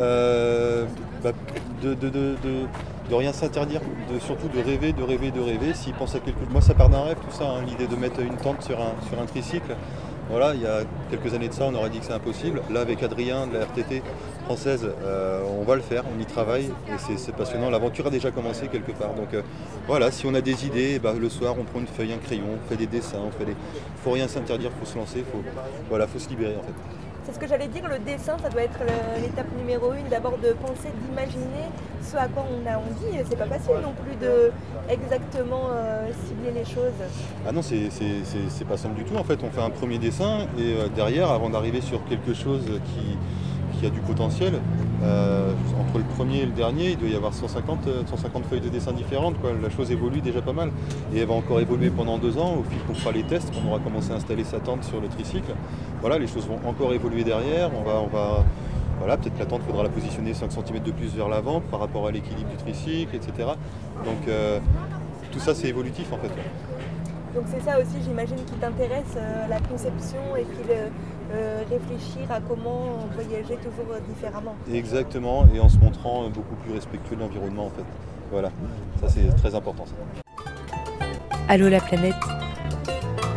Euh, 0.00 0.86
bah, 1.22 1.30
de, 1.82 1.94
de, 1.94 2.08
de, 2.08 2.34
de- 2.42 3.14
rien 3.14 3.32
s'interdire, 3.32 3.80
surtout 4.20 4.48
de 4.48 4.62
rêver, 4.62 4.92
de 4.92 5.02
rêver, 5.02 5.30
de 5.32 5.40
rêver. 5.40 5.74
S'il 5.74 5.92
pense 5.94 6.14
à 6.14 6.20
quelque 6.20 6.38
chose, 6.40 6.48
moi 6.52 6.60
ça 6.60 6.74
part 6.74 6.88
d'un 6.88 7.02
rêve 7.02 7.16
tout 7.16 7.34
ça, 7.36 7.44
hein, 7.44 7.62
l'idée 7.66 7.86
de 7.88 7.96
mettre 7.96 8.20
une 8.20 8.36
tente 8.36 8.62
sur 8.62 8.78
un, 8.80 8.92
sur 9.08 9.20
un 9.20 9.26
tricycle. 9.26 9.74
Voilà, 10.30 10.54
il 10.54 10.60
y 10.62 10.66
a 10.66 10.82
quelques 11.10 11.34
années 11.34 11.48
de 11.48 11.52
ça, 11.52 11.64
on 11.66 11.74
aurait 11.74 11.90
dit 11.90 11.98
que 11.98 12.04
c'est 12.04 12.12
impossible. 12.12 12.62
Là, 12.70 12.80
avec 12.82 13.02
Adrien 13.02 13.48
de 13.48 13.54
la 13.54 13.64
RTT 13.64 14.00
française, 14.50 14.84
euh, 15.04 15.42
on 15.60 15.62
va 15.62 15.76
le 15.76 15.80
faire, 15.80 16.02
on 16.12 16.20
y 16.20 16.26
travaille 16.26 16.70
et 16.88 17.16
c'est- 17.16 17.30
passionnant. 17.30 17.70
L'aventure 17.70 18.08
a 18.08 18.10
déjà 18.10 18.32
commencé 18.32 18.66
quelque 18.66 18.90
part. 18.90 19.14
Donc 19.14 19.32
euh, 19.32 19.42
voilà, 19.86 20.10
si 20.10 20.26
on 20.26 20.34
a 20.34 20.40
des 20.40 20.66
idées, 20.66 20.98
bah, 20.98 21.12
le 21.16 21.28
soir, 21.28 21.54
on 21.56 21.62
prend 21.62 21.78
une 21.78 21.86
feuille, 21.86 22.12
un 22.12 22.16
crayon, 22.18 22.46
on 22.56 22.68
fait 22.68 22.76
des 22.76 22.88
dessins, 22.88 23.20
on 23.24 23.30
fait 23.30 23.44
des. 23.44 23.54
Faut 24.02 24.10
rien 24.10 24.26
s'interdire, 24.26 24.72
faut 24.80 24.86
se 24.86 24.96
lancer, 24.98 25.24
faut, 25.30 25.42
voilà, 25.88 26.08
faut 26.08 26.18
se 26.18 26.28
libérer 26.28 26.56
en 26.56 26.62
fait. 26.62 26.74
C'est 27.24 27.34
ce 27.34 27.38
que 27.38 27.46
j'allais 27.46 27.68
dire, 27.68 27.86
le 27.88 27.98
dessin, 28.00 28.34
ça 28.42 28.48
doit 28.48 28.62
être 28.62 28.80
l'étape 29.22 29.46
numéro 29.56 29.92
une, 29.92 30.08
d'abord 30.08 30.36
de 30.38 30.52
penser, 30.54 30.90
d'imaginer 31.06 31.66
ce 32.02 32.16
à 32.16 32.26
quoi 32.26 32.44
on 32.50 32.66
a 32.68 32.76
envie. 32.78 33.22
C'est 33.28 33.36
pas 33.38 33.46
facile 33.46 33.74
non 33.84 33.94
plus 34.04 34.16
de 34.16 34.50
exactement 34.88 35.68
euh, 35.70 36.08
cibler 36.26 36.50
les 36.52 36.64
choses. 36.64 36.98
Ah 37.46 37.52
non, 37.52 37.62
c'est 37.62 38.64
pas 38.68 38.76
simple 38.76 38.96
du 38.96 39.04
tout. 39.04 39.16
En 39.16 39.22
fait, 39.24 39.38
on 39.44 39.50
fait 39.50 39.60
un 39.62 39.70
premier 39.70 39.98
dessin 39.98 40.48
et 40.58 40.74
derrière, 40.96 41.30
avant 41.30 41.50
d'arriver 41.50 41.80
sur 41.82 42.04
quelque 42.06 42.34
chose 42.34 42.64
qui, 42.86 43.16
qui 43.80 43.86
a 43.86 43.90
du 43.90 44.00
potentiel, 44.00 44.60
euh, 45.02 45.52
entre 45.80 45.98
le 45.98 46.04
premier 46.04 46.40
et 46.40 46.46
le 46.46 46.52
dernier, 46.52 46.90
il 46.90 46.98
doit 46.98 47.08
y 47.08 47.16
avoir 47.16 47.32
150, 47.32 47.86
euh, 47.86 48.02
150 48.06 48.44
feuilles 48.44 48.60
de 48.60 48.68
dessin 48.68 48.92
différentes. 48.92 49.36
La 49.62 49.70
chose 49.70 49.90
évolue 49.90 50.20
déjà 50.20 50.42
pas 50.42 50.52
mal. 50.52 50.70
Et 51.14 51.20
elle 51.20 51.26
va 51.26 51.34
encore 51.34 51.60
évoluer 51.60 51.90
pendant 51.90 52.18
deux 52.18 52.36
ans, 52.38 52.58
au 52.58 52.64
fil 52.64 52.78
qu'on 52.86 52.94
fera 52.94 53.12
les 53.12 53.22
tests, 53.22 53.52
qu'on 53.52 53.68
aura 53.68 53.78
commencé 53.78 54.12
à 54.12 54.16
installer 54.16 54.44
sa 54.44 54.60
tente 54.60 54.84
sur 54.84 55.00
le 55.00 55.08
tricycle. 55.08 55.52
Voilà, 56.00 56.18
les 56.18 56.26
choses 56.26 56.46
vont 56.46 56.60
encore 56.68 56.92
évoluer 56.92 57.24
derrière. 57.24 57.70
On 57.74 57.82
va, 57.82 58.00
on 58.00 58.08
va, 58.08 58.44
voilà, 58.98 59.16
peut-être 59.16 59.38
la 59.38 59.46
tente, 59.46 59.62
faudra 59.62 59.82
la 59.82 59.88
positionner 59.88 60.34
5 60.34 60.52
cm 60.52 60.82
de 60.82 60.92
plus 60.92 61.14
vers 61.16 61.28
l'avant 61.28 61.60
par 61.60 61.80
rapport 61.80 62.06
à 62.06 62.10
l'équilibre 62.10 62.50
du 62.50 62.56
tricycle, 62.56 63.16
etc. 63.16 63.48
Donc 64.04 64.28
euh, 64.28 64.58
tout 65.32 65.40
ça, 65.40 65.54
c'est 65.54 65.68
évolutif 65.68 66.12
en 66.12 66.18
fait. 66.18 66.30
Donc 67.34 67.44
c'est 67.46 67.62
ça 67.62 67.78
aussi, 67.78 68.02
j'imagine, 68.04 68.36
qui 68.36 68.54
t'intéresse, 68.54 69.14
euh, 69.16 69.46
la 69.48 69.60
conception 69.60 70.18
et 70.36 70.42
puis 70.42 70.58
le, 70.68 70.90
euh, 71.32 71.62
réfléchir 71.70 72.30
à 72.30 72.40
comment 72.40 72.98
voyager 73.14 73.54
toujours 73.56 73.92
euh, 73.92 74.00
différemment. 74.08 74.56
Exactement, 74.72 75.46
et 75.54 75.60
en 75.60 75.68
se 75.68 75.78
montrant 75.78 76.28
beaucoup 76.28 76.56
plus 76.64 76.72
respectueux 76.72 77.14
de 77.14 77.20
l'environnement 77.20 77.66
en 77.66 77.70
fait. 77.70 77.84
Voilà, 78.32 78.50
ça 79.00 79.08
c'est 79.08 79.28
très 79.36 79.54
important. 79.54 79.84
Ça. 79.86 79.92
Allô 81.48 81.68
la 81.68 81.80
planète 81.80 82.14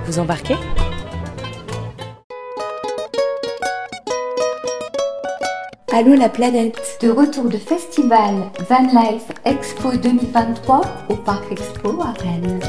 Vous 0.06 0.17
embarquez? 0.19 0.56
Allô 5.95 6.15
la 6.15 6.29
planète 6.29 6.97
De 7.01 7.10
retour 7.12 7.45
de 7.45 7.58
festival 7.58 8.34
Van 8.67 8.88
Life 8.88 9.32
Expo 9.45 9.91
2023 9.95 10.82
au 11.10 11.15
Parc 11.15 11.51
Expo 11.51 12.01
à 12.01 12.13
Rennes. 12.23 12.60